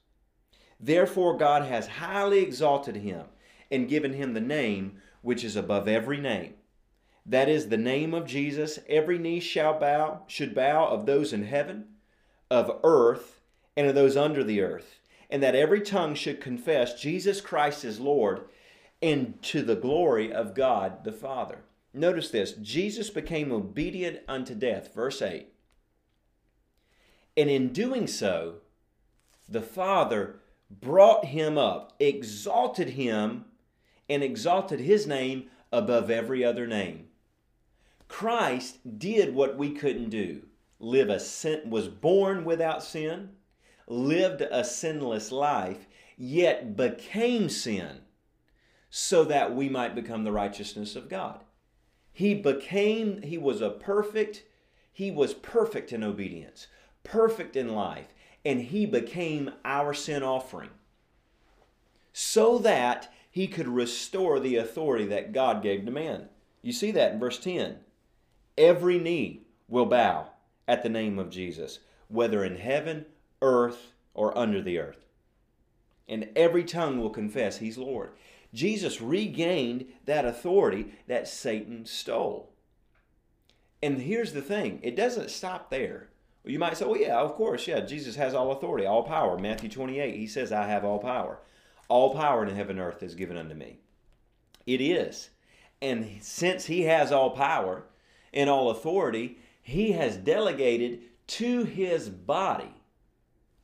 [0.80, 3.26] Therefore, God has highly exalted him
[3.70, 6.54] and given him the name which is above every name
[7.26, 11.44] that is the name of Jesus, every knee shall bow, should bow of those in
[11.44, 11.86] heaven,
[12.50, 13.40] of earth,
[13.76, 17.98] and of those under the earth, and that every tongue should confess Jesus Christ is
[17.98, 18.42] Lord,
[19.00, 21.60] and to the glory of God the Father.
[21.92, 25.48] Notice this Jesus became obedient unto death, verse 8.
[27.36, 28.56] And in doing so,
[29.48, 33.46] the Father brought him up, exalted him,
[34.08, 37.06] and exalted his name above every other name.
[38.08, 40.42] Christ did what we couldn't do.
[40.78, 43.30] Live a sin, was born without sin,
[43.86, 45.86] lived a sinless life,
[46.16, 48.00] yet became sin
[48.90, 51.42] so that we might become the righteousness of God.
[52.12, 54.44] He became, he was a perfect,
[54.92, 56.68] he was perfect in obedience,
[57.02, 58.14] perfect in life,
[58.44, 60.70] and he became our sin offering
[62.12, 66.28] so that he could restore the authority that God gave to man.
[66.62, 67.80] You see that in verse 10.
[68.56, 70.30] Every knee will bow
[70.68, 73.06] at the name of Jesus, whether in heaven,
[73.42, 75.06] earth, or under the earth.
[76.08, 78.10] And every tongue will confess he's Lord.
[78.52, 82.52] Jesus regained that authority that Satan stole.
[83.82, 86.08] And here's the thing it doesn't stop there.
[86.44, 89.38] You might say, well, yeah, of course, yeah, Jesus has all authority, all power.
[89.38, 91.40] Matthew 28, he says, I have all power.
[91.88, 93.78] All power in heaven and earth is given unto me.
[94.66, 95.30] It is.
[95.80, 97.84] And since he has all power,
[98.34, 102.74] in all authority, he has delegated to his body,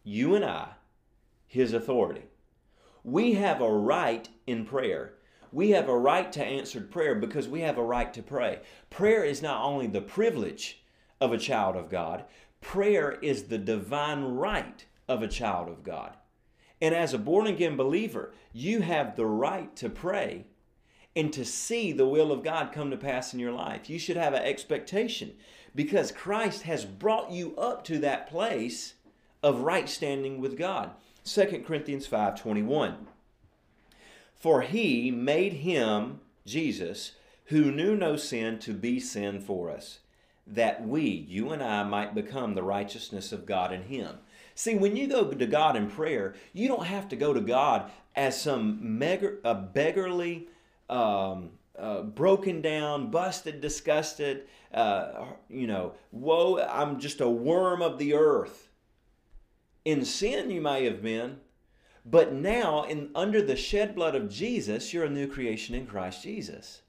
[0.02, 0.68] you and I,
[1.46, 2.22] his authority.
[3.04, 5.14] We have a right in prayer.
[5.52, 8.60] We have a right to answered prayer because we have a right to pray.
[8.88, 10.84] Prayer is not only the privilege
[11.20, 12.24] of a child of God,
[12.60, 16.16] prayer is the divine right of a child of God.
[16.80, 20.46] And as a born again believer, you have the right to pray
[21.16, 23.90] and to see the will of God come to pass in your life.
[23.90, 25.32] You should have an expectation
[25.74, 28.94] because Christ has brought you up to that place
[29.42, 30.90] of right standing with God.
[31.24, 33.06] 2 Corinthians 5:21
[34.34, 37.12] For he made him Jesus
[37.46, 40.00] who knew no sin to be sin for us
[40.46, 44.18] that we you and I might become the righteousness of God in him.
[44.54, 47.90] See, when you go to God in prayer, you don't have to go to God
[48.16, 50.48] as some mega, a beggarly
[50.90, 54.42] um, uh, broken down, busted, disgusted,
[54.74, 58.68] uh, you know, woe, I'm just a worm of the earth.
[59.84, 61.38] In sin, you may have been,
[62.04, 66.22] but now, in, under the shed blood of Jesus, you're a new creation in Christ
[66.22, 66.82] Jesus.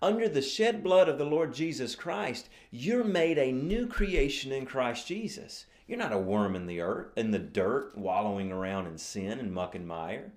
[0.00, 4.66] Under the shed blood of the Lord Jesus Christ, you're made a new creation in
[4.66, 5.66] Christ Jesus.
[5.86, 9.52] You're not a worm in the earth, in the dirt, wallowing around in sin and
[9.52, 10.32] muck and mire.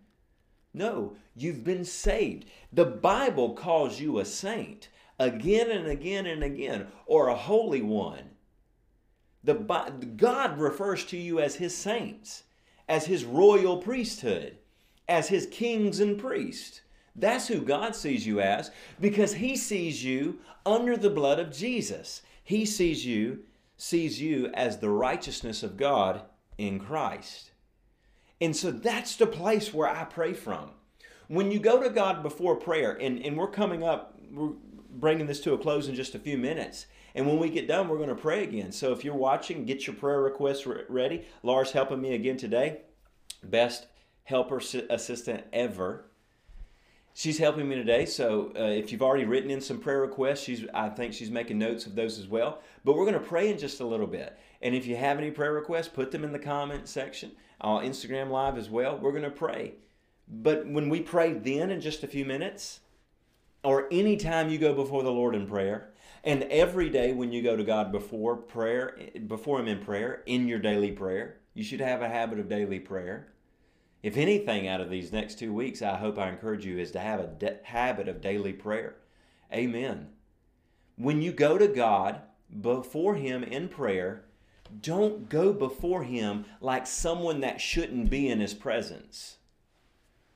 [0.76, 2.46] No, you've been saved.
[2.74, 8.32] The Bible calls you a saint again and again and again, or a holy one.
[9.42, 12.44] The God refers to you as his saints,
[12.90, 14.58] as his royal priesthood,
[15.08, 16.82] as his kings and priests.
[17.16, 22.22] That's who God sees you as because he sees you under the blood of Jesus.
[22.44, 23.44] He sees you
[23.78, 26.24] sees you as the righteousness of God
[26.58, 27.52] in Christ.
[28.42, 30.72] And so that's the place where I pray from.
[31.28, 34.54] When you go to God before prayer, and, and we're coming up, we're
[34.90, 36.86] bringing this to a close in just a few minutes.
[37.16, 38.72] And when we get done, we're going to pray again.
[38.72, 41.26] So if you're watching, get your prayer requests ready.
[41.44, 42.82] Laura's helping me again today.
[43.42, 43.88] Best
[44.24, 46.06] helper assistant ever.
[47.14, 48.06] She's helping me today.
[48.06, 51.58] So uh, if you've already written in some prayer requests, she's I think she's making
[51.58, 52.62] notes of those as well.
[52.84, 54.38] But we're going to pray in just a little bit.
[54.62, 57.32] And if you have any prayer requests, put them in the comment section
[57.66, 58.98] on Instagram Live as well.
[58.98, 59.74] We're going to pray.
[60.28, 62.82] But when we pray then in just a few minutes,
[63.64, 65.92] or anytime you go before the Lord in prayer,
[66.24, 68.98] and every day when you go to God before prayer,
[69.28, 72.80] before Him in prayer, in your daily prayer, you should have a habit of daily
[72.80, 73.34] prayer.
[74.04, 77.00] If anything out of these next two weeks, I hope I encourage you is to
[77.00, 78.98] have a de- habit of daily prayer.
[79.52, 80.10] Amen.
[80.96, 82.22] When you go to God
[82.62, 84.25] before Him in prayer,
[84.82, 89.38] don't go before Him like someone that shouldn't be in His presence.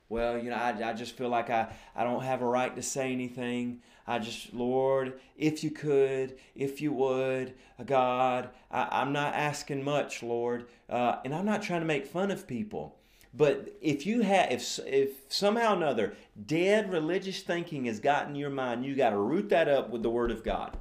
[0.08, 2.82] Well, you know, I, I just feel like I, I don't have a right to
[2.82, 3.80] say anything.
[4.08, 9.84] I just, Lord, if you could, if you would, uh, God, I, am not asking
[9.84, 10.66] much, Lord.
[10.88, 12.96] Uh, and I'm not trying to make fun of people.
[13.32, 18.84] But if you have, if, if somehow another dead religious thinking has gotten your mind,
[18.84, 20.76] you got to root that up with the Word of God.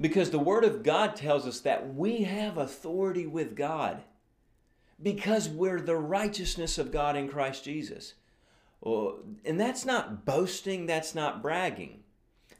[0.00, 4.02] Because the Word of God tells us that we have authority with God
[5.02, 8.14] because we're the righteousness of God in Christ Jesus.
[8.84, 12.00] Oh, and that's not boasting, that's not bragging.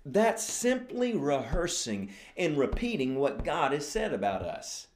[0.04, 4.86] That's simply rehearsing and repeating what God has said about us.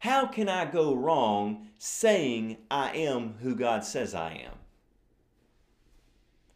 [0.00, 4.58] How can I go wrong saying I am who God says I am?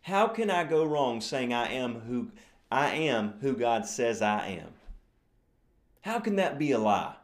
[0.03, 2.31] How can I go wrong saying I am who
[2.71, 4.76] I am who God says I am?
[6.07, 7.17] How can that be a lie?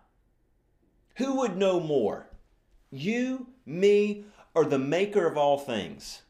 [1.18, 2.26] Who would know more?
[2.90, 4.24] You, me,
[4.56, 6.22] or the maker of all things?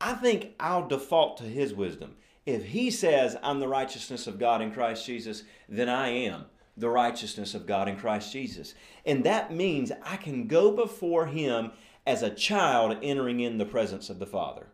[0.00, 2.14] I think I'll default to his wisdom.
[2.46, 6.44] If he says, I'm the righteousness of God in Christ Jesus, then I am
[6.76, 8.74] the righteousness of God in Christ Jesus.
[9.04, 11.72] And that means I can go before him
[12.06, 14.68] as a child entering in the presence of the Father.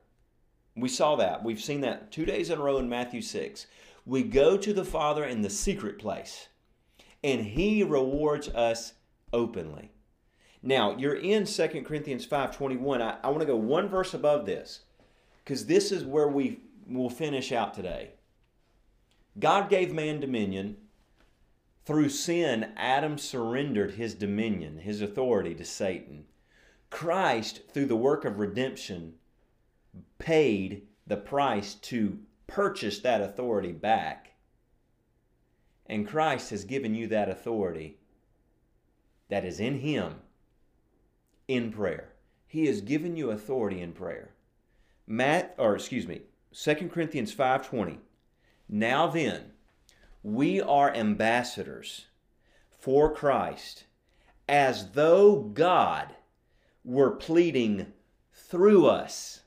[0.76, 1.42] We saw that.
[1.42, 3.66] We've seen that two days in a row in Matthew 6.
[4.04, 6.48] We go to the Father in the secret place,
[7.26, 8.92] and he rewards us
[9.32, 9.90] openly.
[10.62, 13.02] Now, you're in 2 Corinthians 5.21.
[13.02, 14.82] I, I want to go one verse above this
[15.42, 18.12] because this is where we will finish out today.
[19.40, 20.76] God gave man dominion.
[21.84, 26.26] Through sin, Adam surrendered his dominion, his authority to Satan.
[26.90, 29.14] Christ, through the work of redemption,
[30.18, 34.35] paid the price to purchase that authority back.
[35.88, 37.98] And Christ has given you that authority
[39.28, 40.16] that is in Him
[41.48, 42.12] in prayer.
[42.46, 44.30] He has given you authority in prayer.
[45.06, 46.22] Matt, or excuse me,
[46.52, 47.98] 2 Corinthians 5:20.
[48.68, 49.52] Now then,
[50.22, 52.06] we are ambassadors
[52.70, 53.84] for Christ,
[54.48, 56.16] as though God
[56.84, 57.92] were pleading
[58.32, 59.42] through us.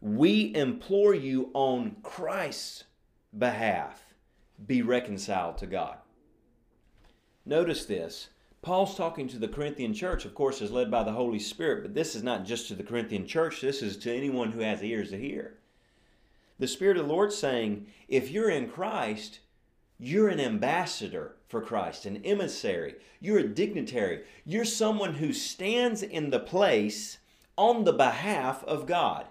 [0.00, 2.84] We implore you on Christ's
[3.36, 4.09] behalf,
[4.66, 5.96] be reconciled to God.
[7.46, 8.28] Notice this
[8.62, 11.94] Paul's talking to the Corinthian church, of course, is led by the Holy Spirit, but
[11.94, 15.10] this is not just to the Corinthian church, this is to anyone who has ears
[15.10, 15.58] to hear.
[16.58, 19.40] The Spirit of the Lord saying, if you're in Christ,
[19.98, 22.96] you're an ambassador for Christ, an emissary.
[23.18, 24.24] You're a dignitary.
[24.44, 27.18] You're someone who stands in the place
[27.56, 29.26] on the behalf of God.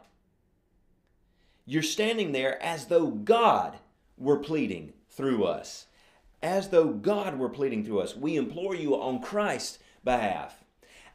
[1.65, 3.77] You're standing there as though God
[4.17, 5.88] were pleading through us
[6.41, 8.15] as though God were pleading through us.
[8.15, 10.63] We implore you on Christ's behalf.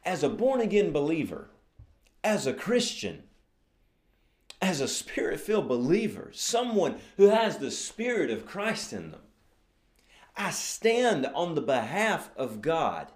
[0.04, 1.48] As a born again believer,
[2.22, 3.22] as a Christian,
[4.60, 9.20] as a spirit filled believer, someone who has the Spirit of Christ in them,
[10.36, 13.12] I stand on the behalf of God,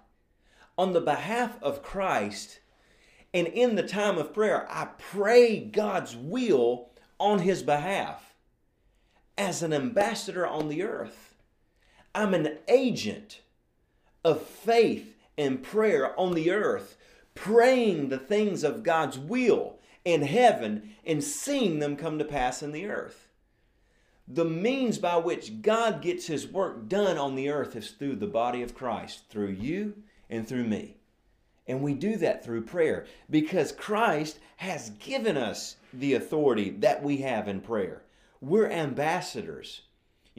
[0.77, 2.59] on the behalf of Christ,
[3.33, 6.89] and in the time of prayer, I pray God's will
[7.19, 8.28] on His behalf
[9.39, 11.33] as an ambassador on the earth.
[12.13, 13.39] I'm an agent
[14.23, 16.97] of faith and prayer on the earth,
[17.35, 22.73] praying the things of God's will in heaven and seeing them come to pass in
[22.73, 23.29] the earth.
[24.27, 28.27] The means by which God gets his work done on the earth is through the
[28.27, 29.95] body of Christ, through you
[30.29, 30.97] and through me.
[31.65, 37.17] And we do that through prayer because Christ has given us the authority that we
[37.17, 38.01] have in prayer.
[38.41, 39.81] We're ambassadors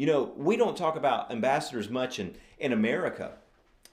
[0.01, 3.33] you know, we don't talk about ambassadors much in, in America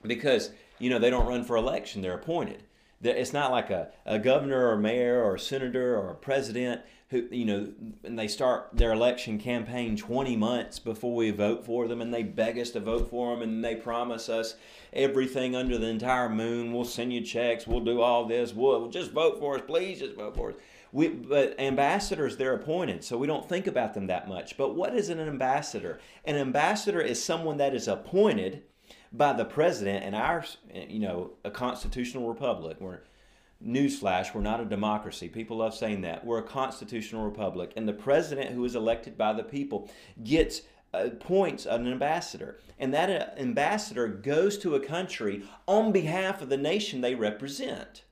[0.03, 2.63] because, you know, they don't run for election, they're appointed.
[3.03, 7.73] It's not like a, a governor or mayor or senator or president who, you know,
[8.05, 12.23] and they start their election campaign 20 months before we vote for them and they
[12.23, 14.55] beg us to vote for them and they promise us
[14.93, 16.71] everything under the entire moon.
[16.71, 17.67] We'll send you checks.
[17.67, 18.53] We'll do all this.
[18.53, 19.63] We'll just vote for us.
[19.67, 20.55] Please just vote for us.
[20.91, 24.57] We, but ambassadors, they're appointed, so we don't think about them that much.
[24.57, 25.99] But what is an ambassador?
[26.25, 28.63] An ambassador is someone that is appointed
[29.11, 33.03] by the president in our, you know, a constitutional republic where
[33.65, 35.27] Newsflash, we're not a democracy.
[35.27, 36.23] People love saying that.
[36.25, 37.73] We're a constitutional republic.
[37.75, 39.89] And the president, who is elected by the people,
[40.23, 40.61] gets
[40.93, 42.59] appoints an ambassador.
[42.79, 48.03] And that uh, ambassador goes to a country on behalf of the nation they represent.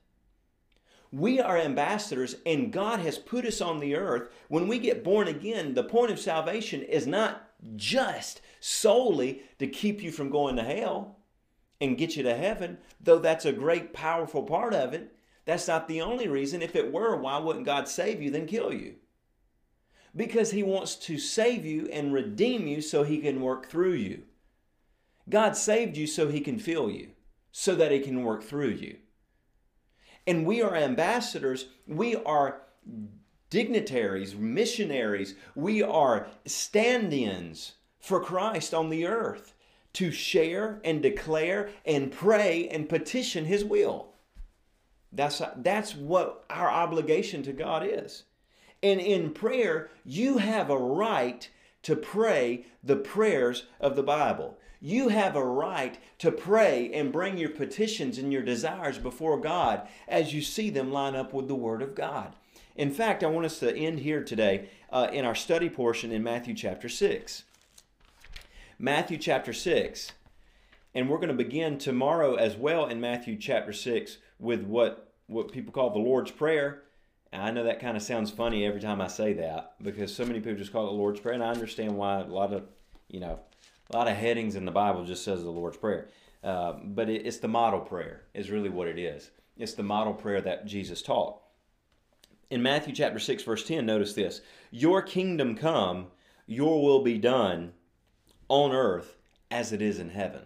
[1.16, 4.28] We are ambassadors, and God has put us on the earth.
[4.48, 10.02] When we get born again, the point of salvation is not just solely to keep
[10.02, 11.16] you from going to hell
[11.80, 15.16] and get you to heaven, though that's a great, powerful part of it.
[15.46, 16.60] That's not the only reason.
[16.60, 18.96] If it were, why wouldn't God save you then kill you?
[20.14, 24.24] Because He wants to save you and redeem you so He can work through you.
[25.30, 27.12] God saved you so He can fill you,
[27.52, 28.98] so that He can work through you.
[30.26, 32.62] And we are ambassadors, we are
[33.50, 39.54] dignitaries, missionaries, we are stand ins for Christ on the earth
[39.94, 44.08] to share and declare and pray and petition His will.
[45.12, 48.24] That's, that's what our obligation to God is.
[48.82, 51.48] And in prayer, you have a right
[51.84, 54.58] to pray the prayers of the Bible.
[54.80, 59.88] You have a right to pray and bring your petitions and your desires before God
[60.06, 62.34] as you see them line up with the Word of God.
[62.76, 66.22] In fact, I want us to end here today uh, in our study portion in
[66.22, 67.44] Matthew chapter 6.
[68.78, 70.12] Matthew chapter 6.
[70.94, 75.50] And we're going to begin tomorrow as well in Matthew chapter 6 with what what
[75.50, 76.82] people call the Lord's Prayer.
[77.32, 80.40] I know that kind of sounds funny every time I say that because so many
[80.40, 82.64] people just call it the Lord's Prayer, and I understand why a lot of,
[83.08, 83.40] you know,
[83.90, 86.08] a lot of headings in the Bible just says the Lord's Prayer.
[86.42, 89.30] Uh, but it, it's the model prayer is really what it is.
[89.56, 91.40] It's the model prayer that Jesus taught.
[92.50, 94.42] In Matthew chapter 6 verse 10, notice this.
[94.70, 96.08] Your kingdom come,
[96.46, 97.72] your will be done
[98.48, 99.16] on earth
[99.50, 100.42] as it is in heaven.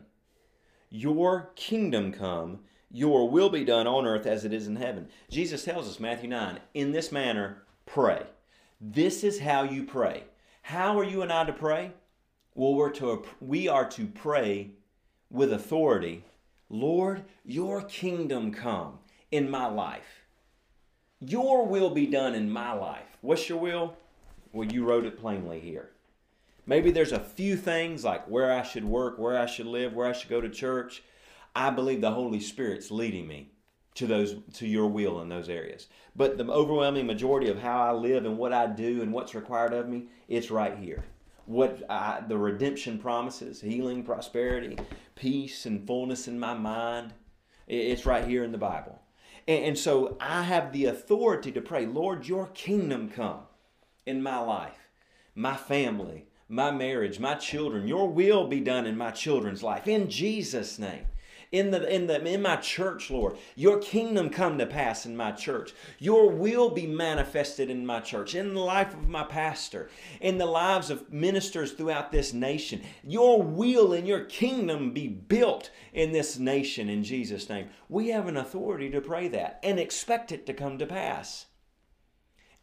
[0.89, 2.61] Your kingdom come,
[2.91, 5.09] your will be done on earth as it is in heaven.
[5.31, 8.23] Jesus tells us, Matthew 9, in this manner, pray.
[8.81, 10.25] This is how you pray.
[10.63, 11.93] How are you and I to pray?
[12.61, 14.73] Well, we're to, we are to pray
[15.31, 16.27] with authority.
[16.69, 18.99] Lord, your kingdom come
[19.31, 20.27] in my life.
[21.21, 23.17] Your will be done in my life.
[23.23, 23.97] What's your will?
[24.53, 25.93] Well, you wrote it plainly here.
[26.67, 30.07] Maybe there's a few things like where I should work, where I should live, where
[30.07, 31.03] I should go to church.
[31.57, 33.53] I believe the Holy Spirit's leading me
[33.95, 35.87] to those to your will in those areas.
[36.15, 39.73] But the overwhelming majority of how I live and what I do and what's required
[39.73, 41.05] of me, it's right here.
[41.47, 44.79] What I, the redemption promises, healing, prosperity,
[45.15, 47.13] peace, and fullness in my mind,
[47.67, 49.01] it's right here in the Bible.
[49.49, 53.41] And, and so I have the authority to pray, Lord, your kingdom come
[54.07, 54.91] in my life,
[55.35, 57.87] my family, my marriage, my children.
[57.87, 61.07] Your will be done in my children's life in Jesus' name
[61.53, 63.37] in the in the in my church, Lord.
[63.57, 65.73] Your kingdom come to pass in my church.
[65.99, 69.91] Your will be manifested in my church, in the life of my pastor,
[70.21, 72.83] in the lives of ministers throughout this nation.
[73.03, 77.69] Your will and your kingdom be built in this nation in Jesus' name.
[77.89, 81.47] We have an authority to pray that and expect it to come to pass.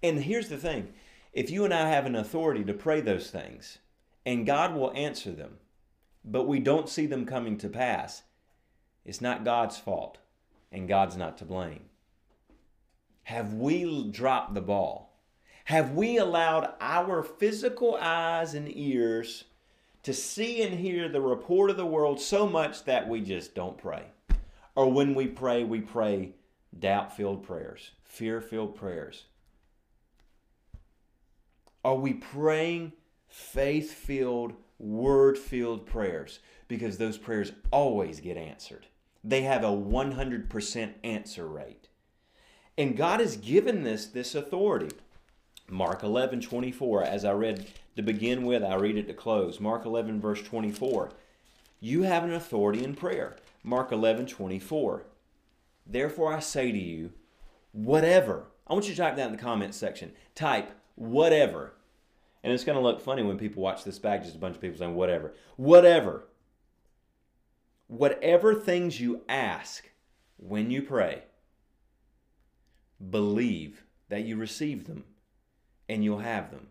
[0.01, 0.93] And here's the thing
[1.33, 3.79] if you and I have an authority to pray those things,
[4.25, 5.57] and God will answer them,
[6.23, 8.23] but we don't see them coming to pass,
[9.07, 10.17] it's not God's fault,
[10.69, 11.85] and God's not to blame.
[13.23, 15.17] Have we dropped the ball?
[15.63, 19.45] Have we allowed our physical eyes and ears
[20.03, 23.77] to see and hear the report of the world so much that we just don't
[23.77, 24.03] pray?
[24.75, 26.33] Or when we pray, we pray
[26.77, 29.23] doubt filled prayers, fear filled prayers.
[31.83, 32.91] Are we praying
[33.29, 36.39] faith filled, word filled prayers?
[36.67, 38.85] Because those prayers always get answered
[39.27, 41.89] they have a 100% answer rate.
[42.77, 44.95] And God has given this this authority.
[45.69, 47.67] Mark 11, 24, as I read
[47.97, 49.59] to begin with, I read it to close.
[49.59, 51.11] Mark 11, verse 24.
[51.81, 53.35] You have an authority in prayer.
[53.63, 55.03] Mark 11, 24.
[55.85, 57.11] Therefore I say to you,
[57.73, 58.45] whatever.
[58.65, 60.13] I want you to type that in the comments section.
[60.35, 61.73] Type whatever.
[62.43, 64.61] And it's going to look funny when people watch this back, just a bunch of
[64.61, 65.33] people saying whatever.
[65.57, 66.27] Whatever
[67.87, 69.89] whatever things you ask
[70.37, 71.23] when you pray,
[73.09, 75.03] believe that you receive them
[75.89, 76.67] and you'll have them.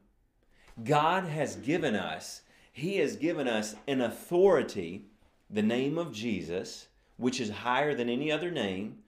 [0.85, 2.43] God has given us,
[2.73, 5.07] He has given us an authority,
[5.49, 8.99] the name of Jesus, which is higher than any other name,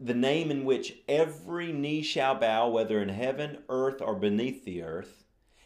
[0.00, 4.82] the name in which every knee shall bow, whether in heaven, earth, or beneath the
[4.82, 5.21] earth.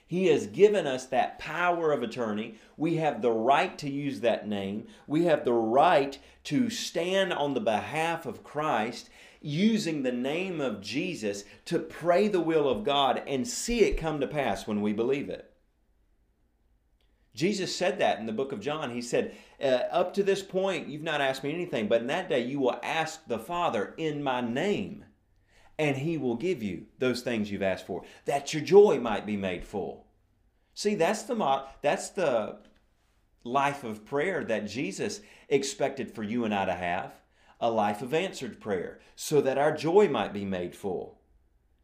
[0.07, 2.54] He has given us that power of attorney.
[2.76, 4.86] We have the right to use that name.
[5.07, 10.80] We have the right to stand on the behalf of Christ using the name of
[10.80, 14.92] Jesus to pray the will of God and see it come to pass when we
[14.92, 15.52] believe it.
[17.34, 18.90] Jesus said that in the book of John.
[18.90, 22.30] He said, uh, Up to this point, you've not asked me anything, but in that
[22.30, 25.04] day you will ask the Father in my name,
[25.79, 29.37] and he will give you those things you've asked for, that your joy might be
[29.37, 30.07] made full.
[30.74, 32.59] See, that's the, that's the
[33.45, 37.12] life of prayer that Jesus expected for you and I to have
[37.61, 41.18] a life of answered prayer, so that our joy might be made full.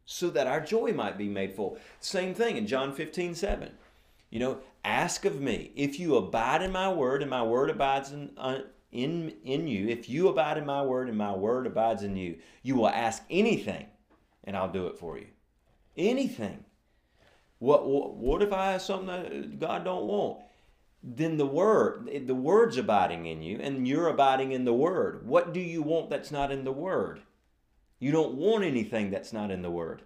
[0.05, 1.77] So that our joy might be made full.
[1.99, 3.71] Same thing in John 15, 7.
[4.29, 8.11] You know, ask of me, if you abide in my word and my word abides
[8.11, 8.59] in, uh,
[8.93, 12.37] in, in you, if you abide in my word and my word abides in you,
[12.61, 13.87] you will ask anything
[14.43, 15.27] and I'll do it for you.
[15.97, 16.63] Anything.
[17.59, 20.39] What, what, what if I have something that God don't want?
[21.03, 25.53] then the word the word's abiding in you and you're abiding in the word what
[25.53, 27.19] do you want that's not in the word
[27.99, 30.01] you don't want anything that's not in the word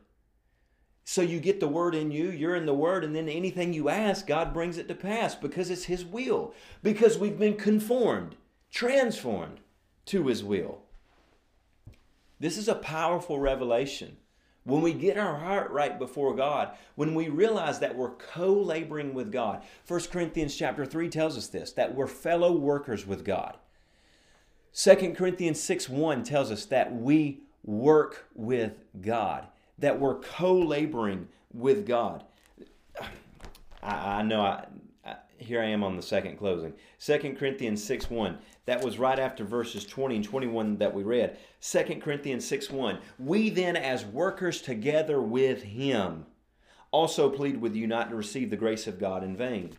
[1.03, 3.89] so you get the word in you you're in the word and then anything you
[3.89, 8.35] ask god brings it to pass because it's his will because we've been conformed
[8.71, 9.59] transformed
[10.05, 10.81] to his will
[12.39, 14.17] this is a powerful revelation
[14.63, 19.31] when we get our heart right before God, when we realize that we're co-laboring with
[19.31, 19.63] God.
[19.87, 23.57] 1 Corinthians chapter 3 tells us this, that we're fellow workers with God.
[24.73, 29.47] 2 Corinthians 6 1 tells us that we work with God,
[29.79, 32.25] that we're co-laboring with God.
[33.81, 34.65] I, I know I,
[35.37, 36.73] here I am on the second closing.
[36.99, 41.37] 2 Corinthians 6 1 that was right after verses 20 and 21 that we read.
[41.61, 42.99] 2 Corinthians 6 1.
[43.19, 46.25] We then, as workers together with him,
[46.91, 49.77] also plead with you not to receive the grace of God in vain.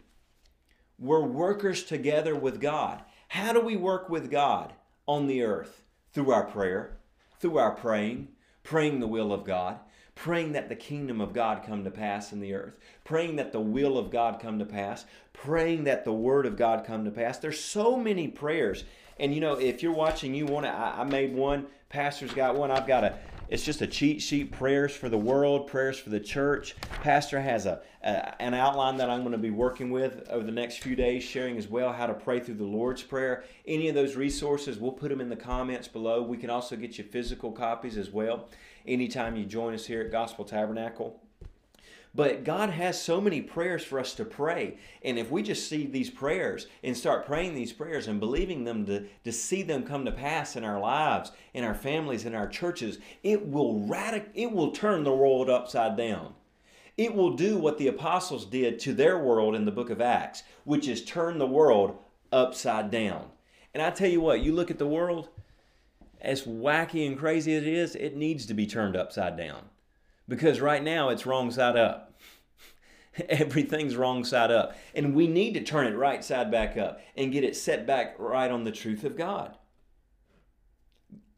[0.99, 3.03] We're workers together with God.
[3.29, 4.73] How do we work with God
[5.07, 5.83] on the earth?
[6.13, 6.99] Through our prayer,
[7.39, 8.29] through our praying,
[8.63, 9.79] praying the will of God
[10.19, 13.61] praying that the kingdom of God come to pass in the earth, praying that the
[13.61, 17.39] will of God come to pass, praying that the word of God come to pass.
[17.39, 18.83] There's so many prayers.
[19.21, 22.57] And you know, if you're watching, you want to, I, I made one, pastor's got
[22.57, 23.17] one, I've got a,
[23.49, 26.77] it's just a cheat sheet prayers for the world prayers for the church.
[27.03, 30.53] Pastor has a, a, an outline that i'm going to be working with over the
[30.53, 33.45] next few days sharing as well how to pray through the lord's prayer.
[33.67, 36.23] Any of those resources we'll put them in the comments below.
[36.23, 38.49] We can also get you physical copies as well
[38.87, 41.21] anytime you join us here at Gospel Tabernacle.
[42.15, 44.79] But God has so many prayers for us to pray.
[45.03, 48.87] And if we just see these prayers and start praying these prayers and believing them
[48.87, 52.49] to, to see them come to pass in our lives, in our families, in our
[52.49, 56.35] churches, it will radic- it will turn the world upside down.
[56.97, 60.43] It will do what the apostles did to their world in the book of Acts,
[60.65, 61.97] which is turn the world
[62.33, 63.27] upside down.
[63.73, 65.29] And I tell you what, you look at the world,
[66.21, 69.67] as wacky and crazy as it is, it needs to be turned upside down.
[70.29, 72.15] Because right now it's wrong side up.
[73.29, 74.77] Everything's wrong side up.
[74.95, 78.17] And we need to turn it right side back up and get it set back
[78.19, 79.57] right on the truth of God.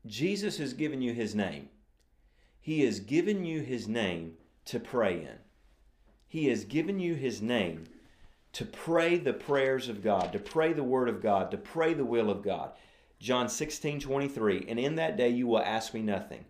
[0.07, 1.68] Jesus has given you his name.
[2.61, 4.34] He has given you his name
[4.66, 5.38] to pray in.
[6.26, 7.84] He has given you his name
[8.53, 12.05] to pray the prayers of God, to pray the word of God, to pray the
[12.05, 12.72] will of God.
[13.18, 16.45] John 16, 23, and in that day you will ask me nothing.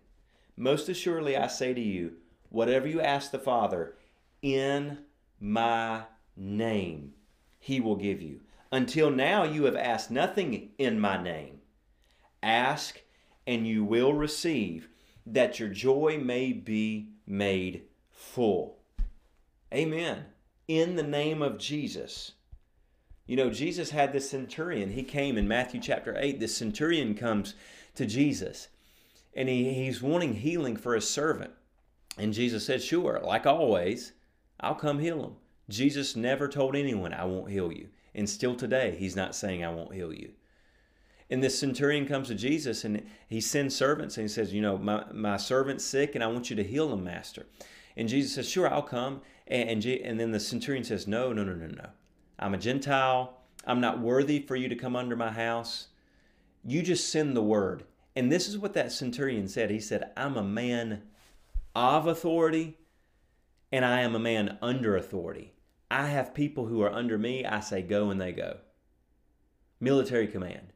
[0.55, 2.13] Most assuredly I say to you,
[2.51, 3.95] whatever you ask the Father
[4.41, 4.99] in
[5.39, 6.03] my
[6.35, 7.13] name,
[7.59, 8.41] he will give you.
[8.71, 11.61] Until now you have asked nothing in my name.
[12.43, 13.01] Ask
[13.47, 14.87] and you will receive,
[15.25, 18.77] that your joy may be made full.
[19.73, 20.25] Amen.
[20.67, 22.33] In the name of Jesus.
[23.25, 24.91] You know, Jesus had this centurion.
[24.91, 26.39] He came in Matthew chapter 8.
[26.39, 27.55] This centurion comes
[27.95, 28.67] to Jesus
[29.33, 31.51] and he, he's wanting healing for his servant.
[32.17, 34.13] And Jesus said, Sure, like always,
[34.59, 35.35] I'll come heal him.
[35.69, 37.89] Jesus never told anyone, I won't heal you.
[38.13, 40.31] And still today, he's not saying, I won't heal you.
[41.29, 44.77] And this centurion comes to Jesus and he sends servants and he says, You know,
[44.77, 47.45] my, my servant's sick and I want you to heal him, Master.
[47.95, 49.21] And Jesus says, Sure, I'll come.
[49.47, 51.89] And, and, and then the centurion says, No, no, no, no, no.
[52.37, 53.37] I'm a Gentile.
[53.65, 55.87] I'm not worthy for you to come under my house.
[56.65, 57.85] You just send the word.
[58.15, 59.69] And this is what that centurion said.
[59.69, 61.03] He said, I'm a man
[61.75, 62.77] of authority
[63.71, 65.53] and I am a man under authority.
[65.89, 67.45] I have people who are under me.
[67.45, 68.57] I say go and they go.
[69.79, 70.73] Military command.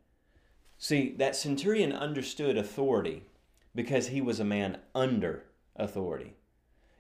[0.78, 3.24] See, that centurion understood authority
[3.74, 5.44] because he was a man under
[5.76, 6.34] authority.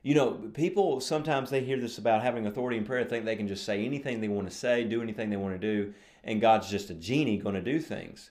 [0.04, 3.48] You know, people sometimes they hear this about having authority in prayer, think they can
[3.48, 5.94] just say anything they want to say, do anything they want to do,
[6.24, 8.30] and God's just a genie going to do things.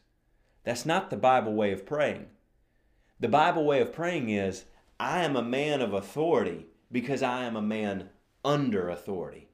[0.63, 2.27] That's not the Bible way of praying.
[3.19, 4.65] The Bible way of praying is
[4.99, 8.11] I am a man of authority because I am a man
[8.45, 9.49] under authority.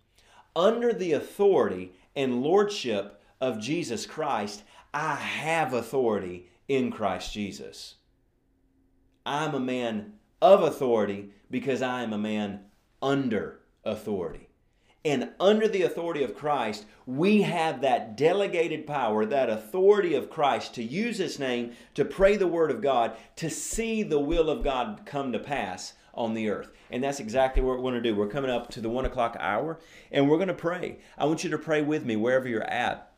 [0.54, 4.62] Under the authority and lordship of Jesus Christ,
[4.92, 7.94] I have authority in Christ Jesus.
[9.24, 12.60] I'm a man of authority because I am a man
[13.00, 14.49] under authority.
[15.04, 20.74] And under the authority of Christ, we have that delegated power, that authority of Christ
[20.74, 24.62] to use His name, to pray the Word of God, to see the will of
[24.62, 26.70] God come to pass on the earth.
[26.90, 28.14] And that's exactly what we're going to do.
[28.14, 29.78] We're coming up to the one o'clock hour
[30.10, 30.98] and we're going to pray.
[31.16, 33.09] I want you to pray with me wherever you're at.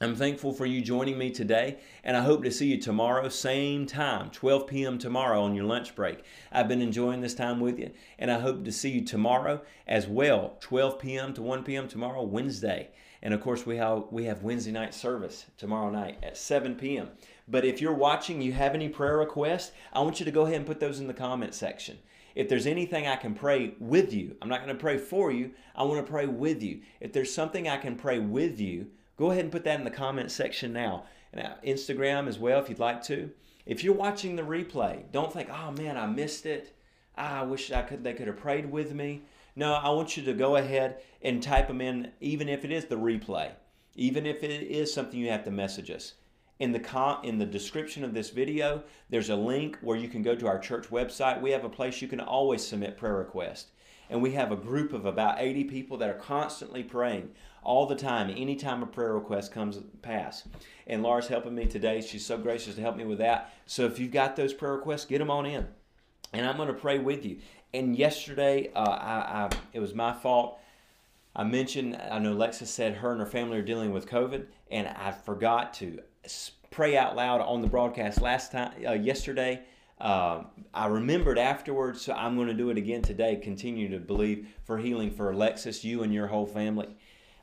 [0.00, 3.86] I'm thankful for you joining me today, and I hope to see you tomorrow, same
[3.86, 4.98] time, 12 p.m.
[4.98, 6.24] tomorrow on your lunch break.
[6.50, 10.08] I've been enjoying this time with you, and I hope to see you tomorrow as
[10.08, 11.32] well, 12 p.m.
[11.34, 11.86] to 1 p.m.
[11.86, 12.88] tomorrow, Wednesday.
[13.22, 17.10] And of course, we have we have Wednesday night service tomorrow night at 7 p.m.
[17.46, 20.56] But if you're watching, you have any prayer requests, I want you to go ahead
[20.56, 21.98] and put those in the comment section.
[22.34, 25.52] If there's anything I can pray with you, I'm not going to pray for you.
[25.76, 26.80] I want to pray with you.
[26.98, 29.90] If there's something I can pray with you, go ahead and put that in the
[29.90, 31.04] comment section now.
[31.32, 33.30] And Instagram as well if you'd like to.
[33.66, 36.76] If you're watching the replay, don't think, "Oh man, I missed it.
[37.16, 39.22] Ah, I wish I could they could have prayed with me."
[39.56, 42.86] No, I want you to go ahead and type them in even if it is
[42.86, 43.52] the replay.
[43.94, 46.14] Even if it is something you have to message us.
[46.58, 50.22] In the com- in the description of this video, there's a link where you can
[50.22, 51.40] go to our church website.
[51.40, 53.70] We have a place you can always submit prayer requests.
[54.10, 57.30] And we have a group of about 80 people that are constantly praying
[57.62, 60.46] all the time, anytime a prayer request comes pass.
[60.86, 62.02] And Laura's helping me today.
[62.02, 63.54] She's so gracious to help me with that.
[63.66, 65.66] So if you've got those prayer requests, get them on in.
[66.32, 67.38] And I'm going to pray with you.
[67.72, 70.60] And yesterday, uh, I, I, it was my fault.
[71.34, 74.86] I mentioned, I know Lexa said her and her family are dealing with COVID, and
[74.86, 76.00] I forgot to
[76.70, 79.62] pray out loud on the broadcast last time uh, yesterday.
[80.00, 80.42] Uh,
[80.72, 83.36] I remembered afterwards, so I'm going to do it again today.
[83.36, 86.96] Continue to believe for healing for Alexis, you and your whole family.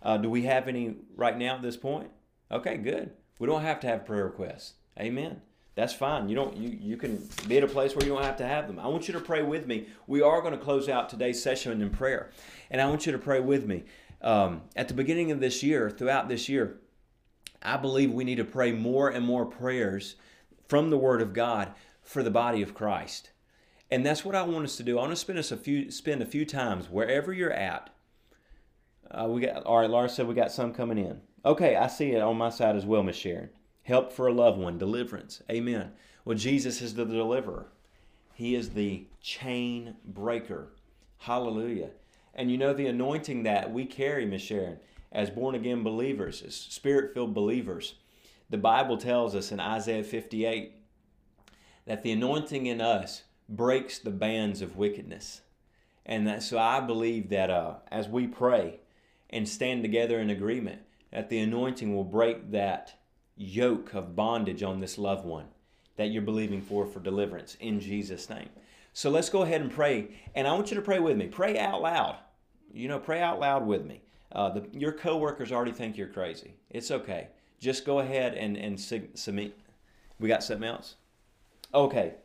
[0.03, 2.09] Uh, do we have any right now at this point?
[2.51, 3.11] Okay, good.
[3.39, 4.73] We don't have to have prayer requests.
[4.99, 5.41] Amen.
[5.75, 6.27] That's fine.
[6.27, 6.57] You don't.
[6.57, 8.77] You you can be at a place where you don't have to have them.
[8.77, 9.87] I want you to pray with me.
[10.05, 12.31] We are going to close out today's session in prayer,
[12.69, 13.85] and I want you to pray with me.
[14.21, 16.81] Um, at the beginning of this year, throughout this year,
[17.63, 20.15] I believe we need to pray more and more prayers
[20.67, 23.31] from the Word of God for the body of Christ.
[23.89, 24.97] And that's what I want us to do.
[24.97, 27.89] I want to spend us a few spend a few times wherever you're at.
[29.09, 29.89] Uh, we got all right.
[29.89, 31.19] Laura said we got some coming in.
[31.43, 33.49] Okay, I see it on my side as well, Miss Sharon.
[33.83, 35.41] Help for a loved one, deliverance.
[35.51, 35.91] Amen.
[36.23, 37.67] Well, Jesus is the deliverer.
[38.33, 40.69] He is the chain breaker.
[41.17, 41.89] Hallelujah.
[42.33, 44.77] And you know the anointing that we carry, Miss Sharon
[45.11, 47.95] as born again believers, as spirit filled believers.
[48.49, 50.73] The Bible tells us in Isaiah 58
[51.85, 55.41] that the anointing in us breaks the bands of wickedness.
[56.05, 58.79] And that, so I believe that uh, as we pray
[59.29, 62.99] and stand together in agreement, that the anointing will break that
[63.35, 65.47] yoke of bondage on this loved one
[65.97, 68.49] that you're believing for for deliverance in Jesus' name.
[68.93, 70.09] So let's go ahead and pray.
[70.35, 71.27] And I want you to pray with me.
[71.27, 72.17] Pray out loud.
[72.73, 74.01] You know, pray out loud with me.
[74.31, 76.55] Uh, the, your coworkers already think you're crazy.
[76.69, 77.27] It's okay.
[77.59, 79.57] Just go ahead and and submit.
[80.19, 80.95] We got something else.
[81.73, 82.15] Okay.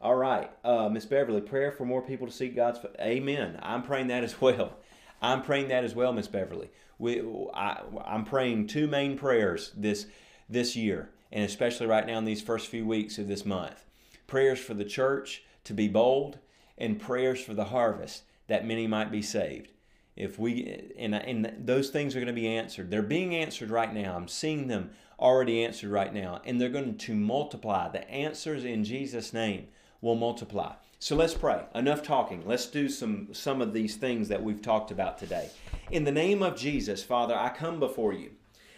[0.00, 2.80] All right, uh, Miss Beverly, prayer for more people to seek God's.
[3.00, 3.58] Amen.
[3.62, 4.76] I'm praying that as well.
[5.22, 6.70] I'm praying that as well, Miss Beverly.
[6.98, 7.22] We,
[7.54, 10.06] I, I'm praying two main prayers this
[10.48, 13.84] this year, and especially right now in these first few weeks of this month.
[14.26, 16.38] Prayers for the church to be bold,
[16.76, 19.72] and prayers for the harvest that many might be saved
[20.16, 23.94] if we and, and those things are going to be answered they're being answered right
[23.94, 24.90] now i'm seeing them
[25.22, 27.88] already answered right now and they're going to multiply.
[27.88, 29.68] The answers in jesus name
[30.00, 30.74] will multiply.
[30.98, 31.62] So let's pray.
[31.74, 32.46] Enough talking.
[32.46, 35.50] Let's do some some of these things that we've talked about today.
[35.90, 38.32] In the name of jesus father i come before you.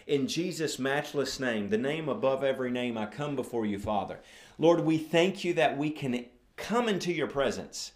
[0.07, 4.19] In jesus matchless name the name above every name i come before you father.
[4.59, 6.25] Lord we thank you that we can
[6.55, 7.91] come into your presence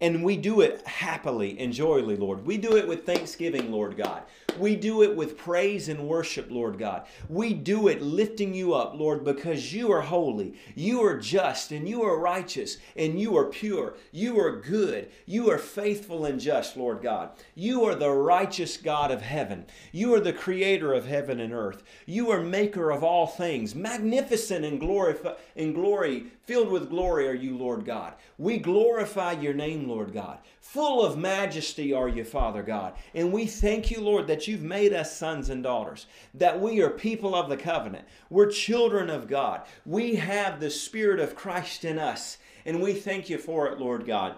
[0.00, 2.44] and we do it happily and joyfully, Lord.
[2.44, 4.24] We do it with thanksgiving, Lord God.
[4.58, 7.06] We do it with praise and worship, Lord God.
[7.28, 11.88] We do it lifting you up, Lord, because you are holy, you are just, and
[11.88, 13.94] you are righteous, and you are pure.
[14.12, 15.10] You are good.
[15.26, 17.30] You are faithful and just, Lord God.
[17.54, 19.66] You are the righteous God of heaven.
[19.92, 21.82] You are the creator of heaven and earth.
[22.06, 23.74] You are maker of all things.
[23.74, 25.16] Magnificent in glory,
[25.56, 28.14] in glory, filled with glory are you, Lord God.
[28.38, 30.38] We glorify your name, name, Lord God.
[30.60, 32.94] Full of majesty are you, Father God.
[33.14, 36.90] And we thank you, Lord, that you've made us sons and daughters, that we are
[36.90, 38.04] people of the covenant.
[38.30, 39.62] We're children of God.
[39.84, 42.38] We have the Spirit of Christ in us.
[42.66, 44.36] And we thank you for it, Lord God.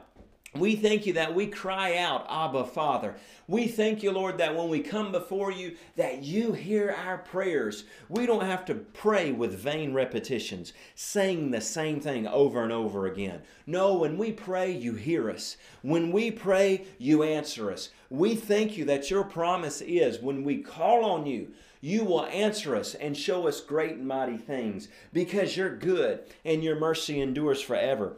[0.55, 3.15] We thank you that we cry out, Abba, Father.
[3.47, 7.85] We thank you, Lord, that when we come before you, that you hear our prayers.
[8.09, 13.07] We don't have to pray with vain repetitions, saying the same thing over and over
[13.07, 13.43] again.
[13.67, 15.57] No, when we pray, you hear us.
[15.83, 17.91] When we pray, you answer us.
[18.11, 22.75] We thank you that your promise is when we call on you, you will answer
[22.77, 27.61] us and show us great and mighty things because you're good and your mercy endures
[27.61, 28.17] forever.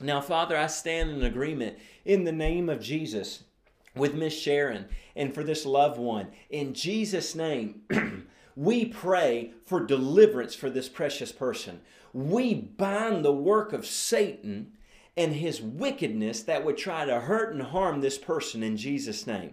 [0.00, 3.44] Now, Father, I stand in agreement in the name of Jesus
[3.94, 6.28] with Miss Sharon and for this loved one.
[6.48, 7.82] In Jesus' name,
[8.56, 11.80] we pray for deliverance for this precious person.
[12.12, 14.72] We bind the work of Satan
[15.20, 19.52] and his wickedness that would try to hurt and harm this person in Jesus' name.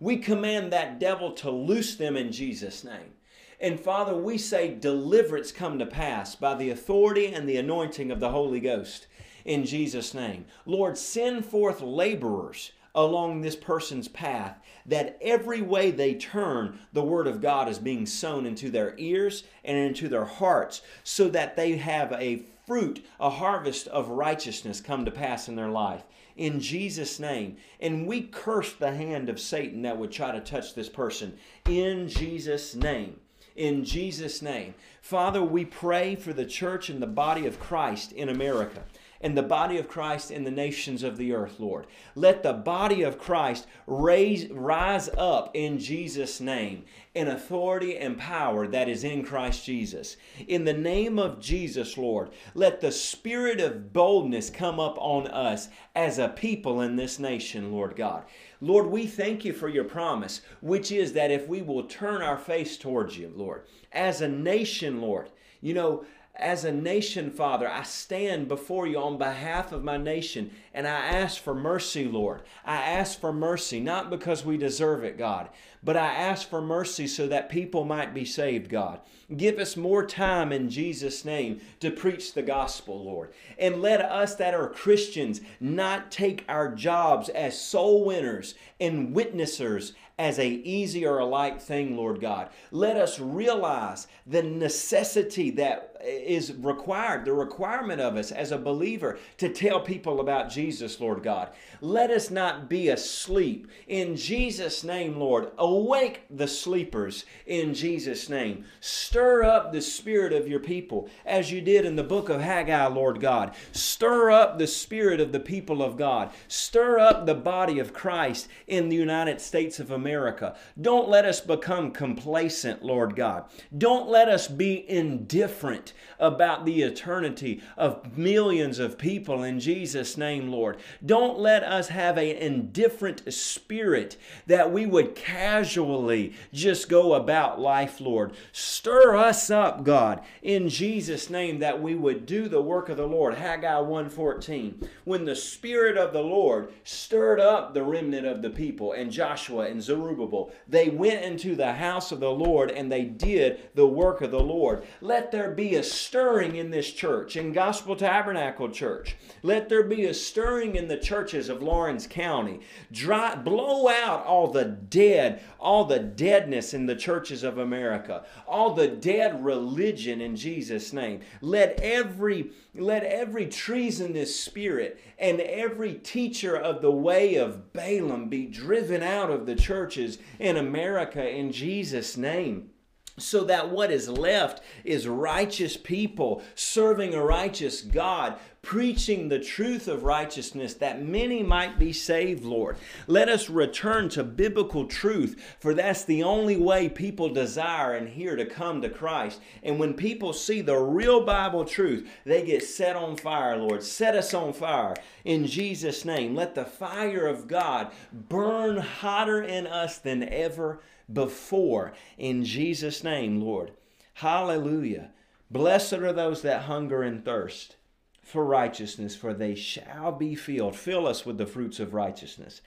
[0.00, 3.12] We command that devil to loose them in Jesus' name.
[3.60, 8.20] And Father, we say deliverance come to pass by the authority and the anointing of
[8.20, 9.06] the Holy Ghost
[9.44, 10.46] in Jesus' name.
[10.64, 17.26] Lord, send forth laborers along this person's path that every way they turn, the Word
[17.26, 21.76] of God is being sown into their ears and into their hearts so that they
[21.76, 26.04] have a fruit, a harvest of righteousness come to pass in their life.
[26.36, 27.56] In Jesus' name.
[27.80, 31.36] And we curse the hand of Satan that would try to touch this person.
[31.66, 33.20] In Jesus' name
[33.56, 34.74] in Jesus' name.
[35.00, 38.82] Father, we pray for the church and the body of Christ in America
[39.22, 41.86] and the body of Christ in the nations of the earth, Lord.
[42.14, 48.66] Let the body of Christ raise, rise up in Jesus' name in authority and power
[48.66, 50.16] that is in Christ Jesus.
[50.48, 55.68] In the name of Jesus, Lord, let the spirit of boldness come up on us
[55.94, 58.24] as a people in this nation, Lord God.
[58.60, 62.38] Lord, we thank you for your promise, which is that if we will turn our
[62.38, 65.28] face towards you, Lord, as a nation, Lord,
[65.60, 66.04] you know,
[66.34, 70.90] as a nation, Father, I stand before you on behalf of my nation and I
[70.90, 72.42] ask for mercy, Lord.
[72.64, 75.50] I ask for mercy, not because we deserve it, God,
[75.84, 79.00] but I ask for mercy so that people might be saved, God.
[79.36, 83.32] Give us more time in Jesus' name to preach the gospel, Lord.
[83.58, 89.92] And let us that are Christians not take our jobs as soul winners and witnessers
[90.18, 92.50] as a easy or a light thing, Lord God.
[92.70, 99.18] Let us realize the necessity that is required, the requirement of us as a believer
[99.38, 101.50] to tell people about Jesus, Lord God.
[101.80, 103.68] Let us not be asleep.
[103.86, 108.64] In Jesus' name, Lord, awake the sleepers in Jesus' name.
[108.80, 112.86] Stir up the spirit of your people as you did in the book of Haggai,
[112.86, 113.54] Lord God.
[113.72, 116.30] Stir up the spirit of the people of God.
[116.48, 120.56] Stir up the body of Christ in the United States of America.
[120.80, 123.44] Don't let us become complacent, Lord God.
[123.76, 130.50] Don't let us be indifferent about the eternity of millions of people in Jesus' name,
[130.50, 130.76] Lord.
[131.04, 134.16] Don't let us have an indifferent spirit
[134.46, 138.32] that we would casually just go about life, Lord.
[138.52, 143.06] Stir us up, God, in Jesus' name, that we would do the work of the
[143.06, 143.34] Lord.
[143.34, 144.88] Haggai 1:14.
[145.04, 149.66] When the Spirit of the Lord stirred up the remnant of the people, and Joshua
[149.66, 154.20] and Zerubbabel, they went into the house of the Lord and they did the work
[154.20, 154.84] of the Lord.
[155.00, 159.16] Let there be a stirring in this church, in Gospel Tabernacle Church.
[159.42, 162.60] Let there be a stirring in the churches of Laurens County.
[162.90, 168.74] Dry, blow out all the dead, all the deadness in the churches of America, all
[168.74, 171.20] the dead religion in Jesus' name.
[171.40, 178.46] Let every let every treasonous spirit and every teacher of the way of Balaam be
[178.46, 182.71] driven out of the churches in America in Jesus' name
[183.18, 189.86] so that what is left is righteous people serving a righteous God, preaching the truth
[189.86, 192.76] of righteousness that many might be saved, Lord.
[193.06, 198.36] Let us return to biblical truth, for that's the only way people desire and hear
[198.36, 199.40] to come to Christ.
[199.62, 203.82] And when people see the real Bible truth, they get set on fire, Lord.
[203.82, 204.94] Set us on fire
[205.24, 206.34] in Jesus' name.
[206.34, 210.80] Let the fire of God burn hotter in us than ever
[211.12, 211.92] before.
[212.18, 213.72] In Jesus' name, Lord.
[214.14, 215.10] Hallelujah.
[215.50, 217.76] Blessed are those that hunger and thirst
[218.22, 220.76] for righteousness, for they shall be filled.
[220.76, 222.60] Fill us with the fruits of righteousness.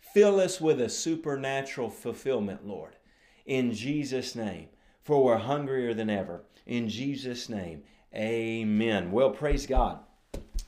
[0.00, 2.96] Fill us with a supernatural fulfillment, Lord.
[3.46, 4.68] In Jesus' name.
[5.02, 6.42] For we're hungrier than ever.
[6.66, 7.82] In Jesus' name.
[8.14, 9.10] Amen.
[9.10, 9.98] Well, praise God.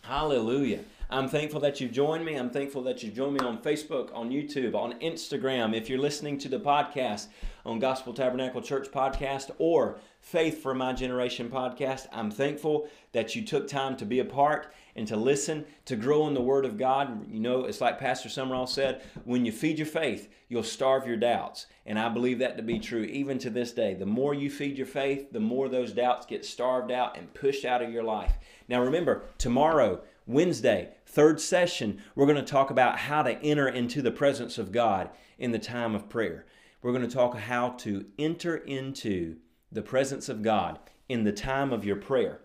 [0.03, 0.81] Hallelujah.
[1.15, 2.35] I'm thankful that you've joined me.
[2.35, 5.73] I'm thankful that you've joined me on Facebook, on YouTube, on Instagram.
[5.73, 7.29] If you're listening to the podcast
[7.65, 13.45] on Gospel Tabernacle Church podcast or Faith for My Generation podcast, I'm thankful that you
[13.45, 16.77] took time to be a part and to listen, to grow in the Word of
[16.77, 17.31] God.
[17.31, 21.17] You know, it's like Pastor Summerall said when you feed your faith, you'll starve your
[21.17, 21.67] doubts.
[21.87, 23.95] And I believe that to be true even to this day.
[23.95, 27.65] The more you feed your faith, the more those doubts get starved out and pushed
[27.65, 28.33] out of your life.
[28.69, 34.01] Now, remember, tomorrow, Wednesday, third session, we're going to talk about how to enter into
[34.01, 36.47] the presence of God in the time of prayer.
[36.81, 39.37] We're going to talk how to enter into
[39.71, 40.79] the presence of God
[41.11, 42.41] in the time of your prayer.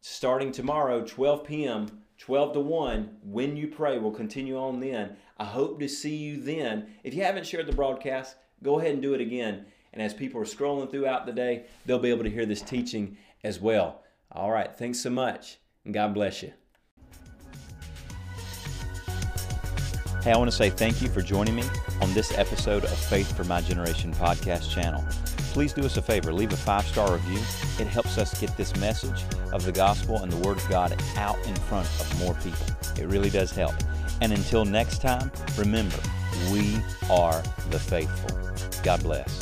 [0.00, 5.16] Starting tomorrow, 12 p.m., 12 to 1, when you pray, we'll continue on then.
[5.38, 6.86] I hope to see you then.
[7.02, 9.66] If you haven't shared the broadcast, go ahead and do it again.
[9.92, 13.16] And as people are scrolling throughout the day, they'll be able to hear this teaching
[13.42, 14.02] as well.
[14.30, 16.52] All right, thanks so much, and God bless you.
[20.22, 21.62] Hey, I want to say thank you for joining me
[22.02, 25.04] on this episode of Faith for My Generation podcast channel.
[25.52, 27.38] Please do us a favor, leave a five star review.
[27.78, 31.38] It helps us get this message of the gospel and the Word of God out
[31.46, 32.66] in front of more people.
[33.00, 33.74] It really does help.
[34.20, 35.98] And until next time, remember,
[36.50, 37.40] we are
[37.70, 38.36] the faithful.
[38.82, 39.40] God bless.